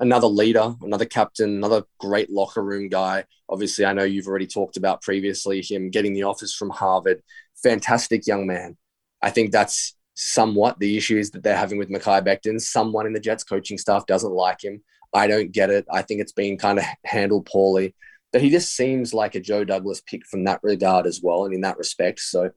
another 0.00 0.26
leader, 0.26 0.74
another 0.82 1.04
captain, 1.04 1.56
another 1.56 1.84
great 1.98 2.30
locker 2.30 2.62
room 2.62 2.88
guy. 2.88 3.24
Obviously, 3.48 3.84
I 3.84 3.92
know 3.92 4.04
you've 4.04 4.26
already 4.26 4.46
talked 4.46 4.76
about 4.76 5.02
previously 5.02 5.62
him 5.62 5.90
getting 5.90 6.12
the 6.12 6.24
offers 6.24 6.54
from 6.54 6.70
Harvard. 6.70 7.22
Fantastic 7.62 8.26
young 8.26 8.46
man. 8.46 8.76
I 9.22 9.30
think 9.30 9.52
that's 9.52 9.96
somewhat 10.14 10.78
the 10.78 10.96
issues 10.96 11.30
that 11.30 11.42
they're 11.42 11.56
having 11.56 11.78
with 11.78 11.90
Mekhi 11.90 12.22
Becton. 12.24 12.60
Someone 12.60 13.06
in 13.06 13.12
the 13.12 13.20
Jets 13.20 13.44
coaching 13.44 13.78
staff 13.78 14.06
doesn't 14.06 14.32
like 14.32 14.62
him. 14.62 14.82
I 15.14 15.26
don't 15.26 15.52
get 15.52 15.70
it. 15.70 15.86
I 15.90 16.02
think 16.02 16.20
it's 16.20 16.32
been 16.32 16.58
kind 16.58 16.78
of 16.78 16.84
handled 17.04 17.46
poorly. 17.46 17.94
But 18.32 18.40
he 18.40 18.50
just 18.50 18.74
seems 18.74 19.12
like 19.12 19.34
a 19.34 19.40
Joe 19.40 19.64
Douglas 19.64 20.02
pick 20.06 20.26
from 20.26 20.44
that 20.44 20.60
regard 20.62 21.06
as 21.06 21.20
well, 21.22 21.44
and 21.44 21.54
in 21.54 21.60
that 21.62 21.76
respect. 21.76 22.20
So, 22.20 22.50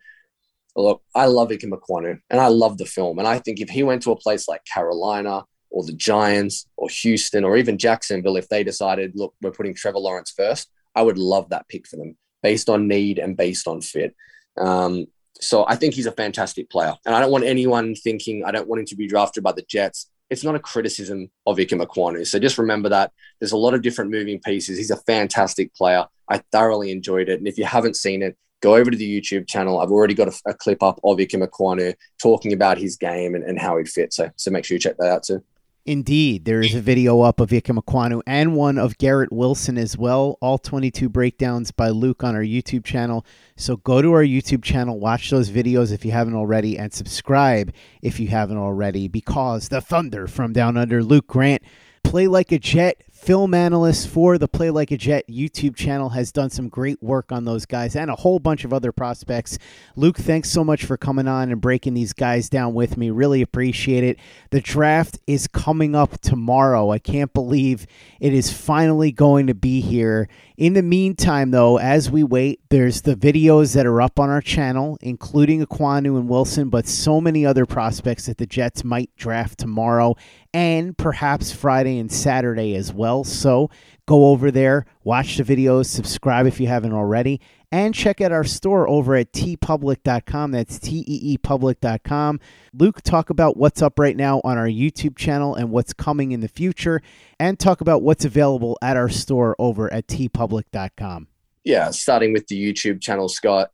look, 0.76 1.02
I 1.14 1.26
love 1.26 1.50
Ikem 1.50 1.72
Ekwonu, 1.72 2.20
and 2.30 2.40
I 2.40 2.48
love 2.48 2.78
the 2.78 2.86
film. 2.86 3.20
And 3.20 3.28
I 3.28 3.40
think 3.40 3.60
if 3.60 3.70
he 3.70 3.84
went 3.84 4.04
to 4.04 4.12
a 4.12 4.16
place 4.16 4.48
like 4.48 4.64
Carolina 4.66 5.44
or 5.76 5.84
the 5.84 5.94
Giants 5.94 6.68
or 6.78 6.88
Houston 6.90 7.44
or 7.44 7.58
even 7.58 7.78
Jacksonville, 7.78 8.38
if 8.38 8.48
they 8.48 8.64
decided, 8.64 9.12
look, 9.14 9.36
we're 9.42 9.52
putting 9.52 9.76
Trevor 9.76 10.00
Lawrence 10.00 10.32
first, 10.32 10.70
I 10.96 11.02
would 11.02 11.18
love 11.18 11.50
that 11.50 11.68
pick 11.68 11.86
for 11.86 11.98
them 11.98 12.16
based 12.42 12.70
on 12.70 12.88
need 12.88 13.20
and 13.20 13.36
based 13.36 13.68
on 13.68 13.82
fit. 13.82 14.16
Um, 14.58 15.08
so 15.42 15.66
I 15.68 15.76
think 15.76 15.94
he's 15.94 16.06
a 16.06 16.14
fantastic 16.14 16.70
player. 16.70 16.96
And 17.06 17.14
I 17.14 17.20
don't 17.20 17.32
want 17.32 17.44
anyone 17.44 17.94
thinking 17.94 18.46
I 18.46 18.52
don't 18.52 18.70
want 18.70 18.80
him 18.80 18.86
to 18.86 18.96
be 18.96 19.06
drafted 19.06 19.44
by 19.44 19.52
the 19.52 19.66
Jets. 19.68 20.10
It's 20.30 20.46
not 20.46 20.56
a 20.56 20.60
criticism 20.60 21.30
of 21.46 21.58
Ikem 21.58 21.86
Ekwonu. 21.86 22.26
So 22.26 22.40
just 22.40 22.58
remember 22.58 22.88
that 22.88 23.12
there's 23.42 23.52
a 23.52 23.58
lot 23.58 23.74
of 23.74 23.82
different 23.82 24.12
moving 24.12 24.40
pieces. 24.40 24.78
He's 24.78 24.92
a 24.92 24.98
fantastic 25.02 25.76
player. 25.76 26.06
I 26.30 26.38
thoroughly 26.54 26.90
enjoyed 26.90 27.28
it. 27.28 27.40
And 27.40 27.50
if 27.50 27.58
you 27.58 27.66
haven't 27.66 27.98
seen 27.98 28.24
it, 28.24 28.38
go 28.62 28.76
over 28.76 28.90
to 28.90 28.98
the 28.98 29.22
YouTube 29.22 29.46
channel. 29.46 29.80
I've 29.80 29.92
already 29.92 30.14
got 30.14 30.30
a, 30.30 30.52
a 30.52 30.54
clip 30.54 30.82
up 30.82 31.02
of 31.04 31.18
Ikem 31.18 31.46
Ekwonu 31.46 31.96
talking 32.22 32.54
about 32.54 32.78
his 32.78 32.96
game 32.96 33.36
and, 33.36 33.44
and 33.44 33.60
how 33.60 33.78
he'd 33.78 33.90
fit. 33.90 34.14
So, 34.14 34.32
so 34.38 34.52
make 34.52 34.64
sure 34.64 34.76
you 34.76 34.80
check 34.80 34.96
that 35.00 35.12
out 35.12 35.24
too. 35.24 35.44
Indeed, 35.88 36.46
there 36.46 36.62
is 36.62 36.74
a 36.74 36.82
video 36.82 37.22
up 37.22 37.40
of 37.40 37.52
Ikem 37.52 37.78
Ekwonu 37.78 38.24
and 38.26 38.56
one 38.56 38.80
of 38.80 38.98
Garrett 38.98 39.32
Wilson 39.32 39.78
as 39.78 39.96
well. 39.96 40.36
All 40.42 40.58
22 40.58 41.10
breakdowns 41.10 41.70
by 41.70 41.90
Luke 41.90 42.24
on 42.24 42.34
our 42.34 42.42
YouTube 42.42 42.84
channel. 42.84 43.24
So 43.56 43.78
go 43.78 44.02
to 44.02 44.12
our 44.14 44.24
YouTube 44.24 44.64
channel, 44.64 45.00
watch 45.00 45.30
those 45.30 45.52
videos 45.52 45.92
if 45.92 46.04
you 46.04 46.12
haven't 46.12 46.34
already, 46.34 46.76
and 46.76 46.92
subscribe 46.92 47.72
if 48.02 48.20
you 48.20 48.30
haven't 48.30 48.58
already, 48.58 49.08
because 49.08 49.70
the 49.70 49.80
Thunder 49.80 50.26
from 50.26 50.54
Down 50.54 50.76
Under, 50.76 51.04
Luke 51.04 51.28
Grant, 51.28 51.62
play 52.04 52.26
like 52.26 52.52
a 52.52 52.58
Jet, 52.58 53.04
film 53.16 53.54
analyst 53.54 54.10
for 54.10 54.38
the 54.38 54.48
Play 54.48 54.70
Like 54.70 54.92
a 54.92 54.98
Jet 54.98 55.26
YouTube 55.30 55.74
channel, 55.76 56.10
has 56.10 56.34
done 56.34 56.50
some 56.50 56.68
great 56.68 57.02
work 57.02 57.32
on 57.32 57.46
those 57.46 57.66
guys 57.66 57.96
and 57.96 58.12
a 58.12 58.16
whole 58.16 58.40
bunch 58.40 58.66
of 58.66 58.74
other 58.74 58.92
prospects. 58.92 59.58
Luke, 59.96 60.18
thanks 60.18 60.52
so 60.52 60.66
much 60.66 60.84
for 60.84 60.98
coming 60.98 61.28
on 61.28 61.50
and 61.50 61.62
breaking 61.62 61.94
these 61.94 62.12
guys 62.12 62.50
down 62.50 62.74
with 62.74 62.98
me. 62.98 63.10
Really 63.10 63.42
appreciate 63.42 64.04
it. 64.04 64.20
The 64.52 64.60
draft 64.60 65.18
is 65.28 65.48
coming 65.48 65.96
up 65.96 66.20
tomorrow. 66.20 66.92
I 66.92 67.00
can't 67.00 67.34
believe 67.34 67.88
it 68.20 68.34
is 68.34 68.52
finally 68.52 69.14
going 69.14 69.48
to 69.48 69.56
be 69.56 69.80
here. 69.80 70.28
In 70.58 70.74
the 70.74 70.84
meantime, 70.84 71.52
though, 71.52 71.78
as 71.78 72.12
we 72.12 72.24
wait, 72.24 72.62
there's 72.70 73.02
the 73.02 73.16
videos 73.16 73.76
that 73.76 73.86
are 73.86 74.02
up 74.02 74.20
on 74.20 74.30
our 74.30 74.42
channel, 74.42 74.98
including 75.02 75.66
Ekwonu 75.66 76.18
and 76.18 76.30
Wilson, 76.30 76.70
but 76.70 76.86
so 76.86 77.22
many 77.22 77.46
other 77.46 77.66
prospects 77.66 78.26
that 78.26 78.38
the 78.38 78.46
Jets 78.46 78.84
might 78.84 79.10
draft 79.16 79.58
tomorrow 79.58 80.16
and 80.54 80.98
perhaps 80.98 81.52
Friday 81.52 82.00
and 82.00 82.10
Saturday 82.12 82.76
as 82.76 82.94
well. 82.94 83.05
So 83.24 83.70
go 84.06 84.28
over 84.28 84.52
there, 84.52 84.86
watch 85.04 85.38
the 85.38 85.44
videos, 85.44 85.88
subscribe 85.88 86.46
if 86.46 86.60
you 86.60 86.68
haven't 86.68 86.94
already, 86.94 87.42
and 87.72 87.94
check 87.94 88.22
out 88.22 88.32
our 88.32 88.44
store 88.44 88.88
over 88.88 89.16
at 89.16 89.32
teepublic.com. 89.34 90.52
That's 90.52 90.80
T 90.80 91.00
E 91.00 91.20
E 91.34 91.38
public.com. 91.38 92.40
Luke, 92.74 93.02
talk 93.02 93.30
about 93.30 93.58
what's 93.58 93.82
up 93.82 94.00
right 94.00 94.16
now 94.16 94.42
on 94.44 94.58
our 94.58 94.68
YouTube 94.68 95.18
channel 95.18 95.56
and 95.56 95.72
what's 95.72 95.94
coming 95.94 96.32
in 96.32 96.40
the 96.40 96.48
future, 96.48 97.02
and 97.40 97.60
talk 97.60 97.82
about 97.82 98.02
what's 98.02 98.26
available 98.26 98.78
at 98.82 98.98
our 98.98 99.10
store 99.10 99.56
over 99.60 99.92
at 99.92 100.08
teepublic.com. 100.08 101.28
Yeah, 101.64 101.90
starting 101.90 102.32
with 102.32 102.48
the 102.48 102.74
YouTube 102.74 103.02
channel, 103.02 103.28
Scott. 103.28 103.72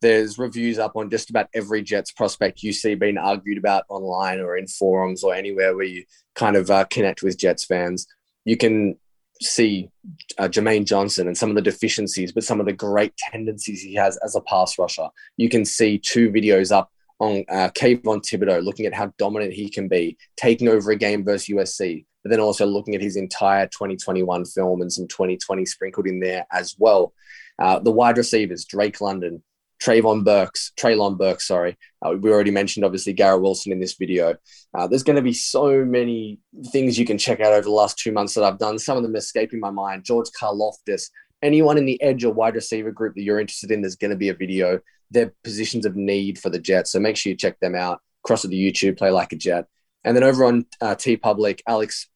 There's 0.00 0.38
reviews 0.38 0.78
up 0.78 0.96
on 0.96 1.08
just 1.10 1.30
about 1.30 1.48
every 1.54 1.82
Jets 1.82 2.10
prospect 2.10 2.62
you 2.62 2.72
see 2.72 2.94
being 2.94 3.16
argued 3.16 3.58
about 3.58 3.84
online 3.88 4.40
or 4.40 4.56
in 4.56 4.66
forums 4.66 5.22
or 5.22 5.34
anywhere 5.34 5.74
where 5.74 5.86
you 5.86 6.04
kind 6.34 6.56
of 6.56 6.70
uh, 6.70 6.84
connect 6.86 7.22
with 7.22 7.38
Jets 7.38 7.64
fans. 7.64 8.06
You 8.44 8.56
can 8.56 8.96
see 9.40 9.90
uh, 10.38 10.48
Jermaine 10.48 10.84
Johnson 10.84 11.26
and 11.26 11.36
some 11.36 11.50
of 11.50 11.56
the 11.56 11.62
deficiencies, 11.62 12.32
but 12.32 12.44
some 12.44 12.60
of 12.60 12.66
the 12.66 12.72
great 12.72 13.16
tendencies 13.16 13.82
he 13.82 13.94
has 13.94 14.16
as 14.18 14.36
a 14.36 14.40
pass 14.42 14.78
rusher. 14.78 15.08
You 15.36 15.48
can 15.48 15.64
see 15.64 15.98
two 15.98 16.30
videos 16.30 16.70
up 16.72 16.90
on 17.20 17.44
uh, 17.48 17.70
Kayvon 17.70 18.22
Thibodeaux, 18.22 18.64
looking 18.64 18.86
at 18.86 18.94
how 18.94 19.12
dominant 19.18 19.52
he 19.52 19.68
can 19.68 19.88
be, 19.88 20.16
taking 20.36 20.68
over 20.68 20.90
a 20.90 20.96
game 20.96 21.24
versus 21.24 21.48
USC, 21.48 22.04
but 22.22 22.30
then 22.30 22.40
also 22.40 22.66
looking 22.66 22.94
at 22.94 23.00
his 23.00 23.16
entire 23.16 23.66
2021 23.66 24.44
film 24.46 24.82
and 24.82 24.92
some 24.92 25.06
2020 25.08 25.64
sprinkled 25.66 26.06
in 26.06 26.20
there 26.20 26.46
as 26.52 26.74
well. 26.78 27.12
Uh, 27.58 27.78
the 27.78 27.92
wide 27.92 28.16
receivers, 28.16 28.64
Drake 28.64 29.00
London, 29.00 29.42
Trayvon 29.84 30.24
Burks, 30.24 30.72
Treylon 30.78 31.18
Burks, 31.18 31.46
sorry. 31.46 31.76
Uh, 32.00 32.14
we 32.18 32.30
already 32.30 32.50
mentioned, 32.50 32.84
obviously, 32.86 33.12
Garrett 33.12 33.42
Wilson 33.42 33.70
in 33.70 33.80
this 33.80 33.94
video. 33.94 34.34
Uh, 34.72 34.86
there's 34.86 35.02
going 35.02 35.16
to 35.16 35.22
be 35.22 35.34
so 35.34 35.84
many 35.84 36.38
things 36.72 36.98
you 36.98 37.04
can 37.04 37.18
check 37.18 37.40
out 37.40 37.52
over 37.52 37.62
the 37.64 37.70
last 37.70 37.98
two 37.98 38.10
months 38.10 38.34
that 38.34 38.44
I've 38.44 38.58
done. 38.58 38.78
Some 38.78 38.96
of 38.96 39.02
them 39.02 39.14
escaping 39.14 39.60
my 39.60 39.70
mind. 39.70 40.04
George 40.04 40.28
Karlaftis, 40.40 41.10
anyone 41.42 41.76
in 41.76 41.84
the 41.84 42.00
edge 42.02 42.24
or 42.24 42.32
wide 42.32 42.54
receiver 42.54 42.92
group 42.92 43.14
that 43.14 43.22
you're 43.22 43.40
interested 43.40 43.70
in, 43.70 43.82
there's 43.82 43.96
going 43.96 44.10
to 44.10 44.16
be 44.16 44.30
a 44.30 44.34
video. 44.34 44.80
They're 45.10 45.34
positions 45.44 45.84
of 45.84 45.96
need 45.96 46.38
for 46.38 46.48
the 46.48 46.58
Jets. 46.58 46.92
So 46.92 46.98
make 46.98 47.16
sure 47.16 47.30
you 47.30 47.36
check 47.36 47.60
them 47.60 47.74
out. 47.74 48.00
Cross 48.22 48.44
it 48.44 48.48
to 48.48 48.50
the 48.52 48.72
YouTube, 48.72 48.96
play 48.96 49.10
like 49.10 49.32
a 49.32 49.36
Jet. 49.36 49.66
And 50.02 50.16
then 50.16 50.24
over 50.24 50.46
on 50.46 50.64
uh, 50.80 50.94
TeePublic, 50.94 51.60
Alex, 51.68 52.08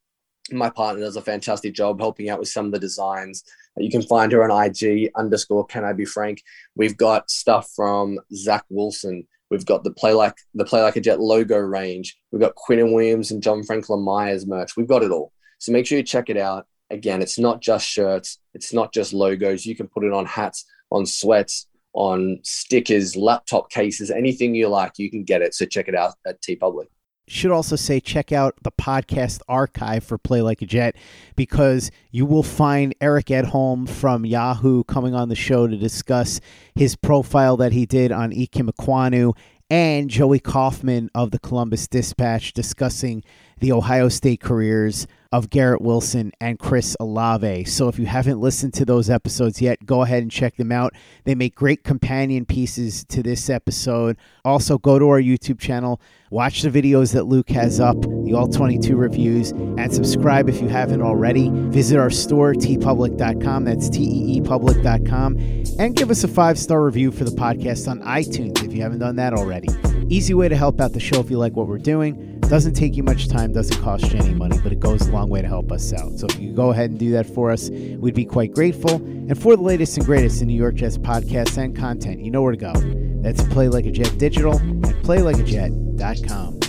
my 0.51 0.71
partner, 0.71 1.01
does 1.01 1.17
a 1.17 1.21
fantastic 1.21 1.75
job 1.75 1.99
helping 1.99 2.29
out 2.31 2.39
with 2.39 2.49
some 2.49 2.65
of 2.65 2.71
the 2.71 2.79
designs. 2.79 3.43
You 3.83 3.89
can 3.89 4.01
find 4.01 4.31
her 4.31 4.49
on 4.49 4.65
IG 4.65 5.11
underscore 5.15 5.65
Can 5.65 5.83
I 5.83 5.93
Be 5.93 6.05
Frank. 6.05 6.41
We've 6.75 6.97
got 6.97 7.29
stuff 7.29 7.69
from 7.75 8.19
Zach 8.33 8.63
Wilson. 8.69 9.27
We've 9.49 9.65
got 9.65 9.83
the 9.83 9.91
play 9.91 10.13
like 10.13 10.35
the 10.53 10.65
play 10.65 10.81
like 10.81 10.95
a 10.95 11.01
jet 11.01 11.19
logo 11.19 11.57
range. 11.57 12.17
We've 12.31 12.41
got 12.41 12.55
Quinnen 12.55 12.93
Williams 12.93 13.31
and 13.31 13.41
John 13.41 13.63
Franklin 13.63 14.03
Myers 14.03 14.45
merch. 14.45 14.77
We've 14.77 14.87
got 14.87 15.03
it 15.03 15.11
all. 15.11 15.33
So 15.57 15.71
make 15.71 15.85
sure 15.85 15.97
you 15.97 16.03
check 16.03 16.29
it 16.29 16.37
out. 16.37 16.67
Again, 16.91 17.21
it's 17.21 17.39
not 17.39 17.61
just 17.61 17.87
shirts. 17.87 18.39
It's 18.53 18.73
not 18.73 18.93
just 18.93 19.13
logos. 19.13 19.65
You 19.65 19.75
can 19.75 19.87
put 19.87 20.03
it 20.03 20.13
on 20.13 20.25
hats, 20.25 20.65
on 20.91 21.05
sweats, 21.05 21.67
on 21.93 22.39
stickers, 22.43 23.15
laptop 23.15 23.69
cases, 23.69 24.11
anything 24.11 24.55
you 24.55 24.67
like. 24.67 24.93
You 24.97 25.09
can 25.09 25.23
get 25.23 25.41
it. 25.41 25.53
So 25.53 25.65
check 25.65 25.87
it 25.87 25.95
out 25.95 26.15
at 26.25 26.41
TeePublic 26.41 26.87
should 27.29 27.51
also 27.51 27.75
say 27.75 27.99
check 27.99 28.31
out 28.31 28.55
the 28.63 28.71
podcast 28.71 29.41
archive 29.47 30.03
for 30.03 30.17
Play 30.17 30.41
Like 30.41 30.61
a 30.61 30.65
Jet 30.65 30.95
because 31.35 31.91
you 32.11 32.25
will 32.25 32.43
find 32.43 32.95
Eric 32.99 33.27
Edholm 33.27 33.87
from 33.87 34.25
Yahoo 34.25 34.83
coming 34.83 35.13
on 35.13 35.29
the 35.29 35.35
show 35.35 35.67
to 35.67 35.77
discuss 35.77 36.41
his 36.75 36.95
profile 36.95 37.55
that 37.57 37.71
he 37.71 37.85
did 37.85 38.11
on 38.11 38.31
Ikem 38.31 38.69
Ekwonu 38.69 39.35
and 39.69 40.09
Joey 40.09 40.39
Kaufman 40.39 41.11
of 41.13 41.31
the 41.31 41.39
Columbus 41.39 41.87
Dispatch 41.87 42.53
discussing 42.53 43.23
the 43.59 43.71
Ohio 43.71 44.09
State 44.09 44.41
careers 44.41 45.05
of 45.31 45.49
Garrett 45.49 45.81
Wilson 45.81 46.31
and 46.41 46.57
Chris 46.57 46.95
Olave. 46.99 47.65
So 47.65 47.87
if 47.87 47.99
you 47.99 48.07
haven't 48.07 48.39
listened 48.39 48.73
to 48.75 48.85
those 48.85 49.09
episodes 49.09 49.61
yet, 49.61 49.85
go 49.85 50.01
ahead 50.01 50.23
and 50.23 50.31
check 50.31 50.55
them 50.55 50.71
out. 50.71 50.93
They 51.25 51.35
make 51.35 51.53
great 51.53 51.83
companion 51.83 52.45
pieces 52.45 53.05
to 53.05 53.21
this 53.21 53.49
episode. 53.49 54.17
Also, 54.43 54.77
go 54.79 54.97
to 54.97 55.07
our 55.09 55.21
YouTube 55.21 55.59
channel, 55.59 56.01
watch 56.31 56.63
the 56.63 56.69
videos 56.69 57.13
that 57.13 57.25
Luke 57.25 57.49
has 57.51 57.79
up, 57.79 58.01
the 58.01 58.33
All 58.33 58.47
22 58.47 58.95
reviews, 58.95 59.51
and 59.51 59.93
subscribe 59.93 60.49
if 60.49 60.61
you 60.61 60.67
haven't 60.67 61.01
already. 61.01 61.49
Visit 61.69 61.99
our 61.99 62.09
store, 62.09 62.53
teepublic.com. 62.53 63.65
That's 63.65 63.89
T 63.89 64.01
E 64.03 64.37
E 64.37 64.41
public.com. 64.41 65.37
And 65.77 65.95
give 65.95 66.09
us 66.09 66.23
a 66.23 66.27
five 66.27 66.57
star 66.57 66.83
review 66.83 67.11
for 67.11 67.23
the 67.23 67.31
podcast 67.31 67.87
on 67.87 68.01
iTunes 68.01 68.63
if 68.63 68.73
you 68.73 68.81
haven't 68.81 68.99
done 68.99 69.15
that 69.17 69.33
already. 69.33 69.67
Easy 70.09 70.33
way 70.33 70.49
to 70.49 70.55
help 70.55 70.81
out 70.81 70.93
the 70.93 70.99
show 70.99 71.19
if 71.19 71.29
you 71.29 71.37
like 71.37 71.55
what 71.55 71.67
we're 71.67 71.77
doing. 71.77 72.39
Doesn't 72.49 72.73
take 72.73 72.95
you 72.97 73.03
much 73.03 73.27
time, 73.27 73.53
doesn't 73.53 73.79
cost 73.83 74.11
you 74.11 74.19
any 74.19 74.33
money, 74.33 74.57
but 74.63 74.71
it 74.71 74.79
goes 74.79 75.07
a 75.07 75.11
long 75.19 75.29
way 75.29 75.41
to 75.41 75.47
help 75.47 75.71
us 75.71 75.93
out. 75.93 76.17
So 76.17 76.27
if 76.27 76.39
you 76.39 76.53
go 76.53 76.71
ahead 76.71 76.89
and 76.91 76.99
do 76.99 77.11
that 77.11 77.25
for 77.25 77.51
us, 77.51 77.69
we'd 77.69 78.15
be 78.15 78.25
quite 78.25 78.53
grateful. 78.53 78.95
And 78.95 79.39
for 79.39 79.55
the 79.55 79.61
latest 79.61 79.97
and 79.97 80.05
greatest 80.05 80.41
in 80.41 80.47
New 80.47 80.57
York 80.57 80.75
Jets 80.75 80.97
podcasts 80.97 81.57
and 81.57 81.75
content, 81.75 82.21
you 82.21 82.31
know 82.31 82.41
where 82.41 82.51
to 82.51 82.57
go. 82.57 82.73
That's 83.21 83.43
Play 83.53 83.67
Like 83.67 83.85
a 83.85 83.91
Jet 83.91 84.17
Digital 84.17 84.57
and 84.57 84.83
PlayLikeAJet.com. 84.83 86.68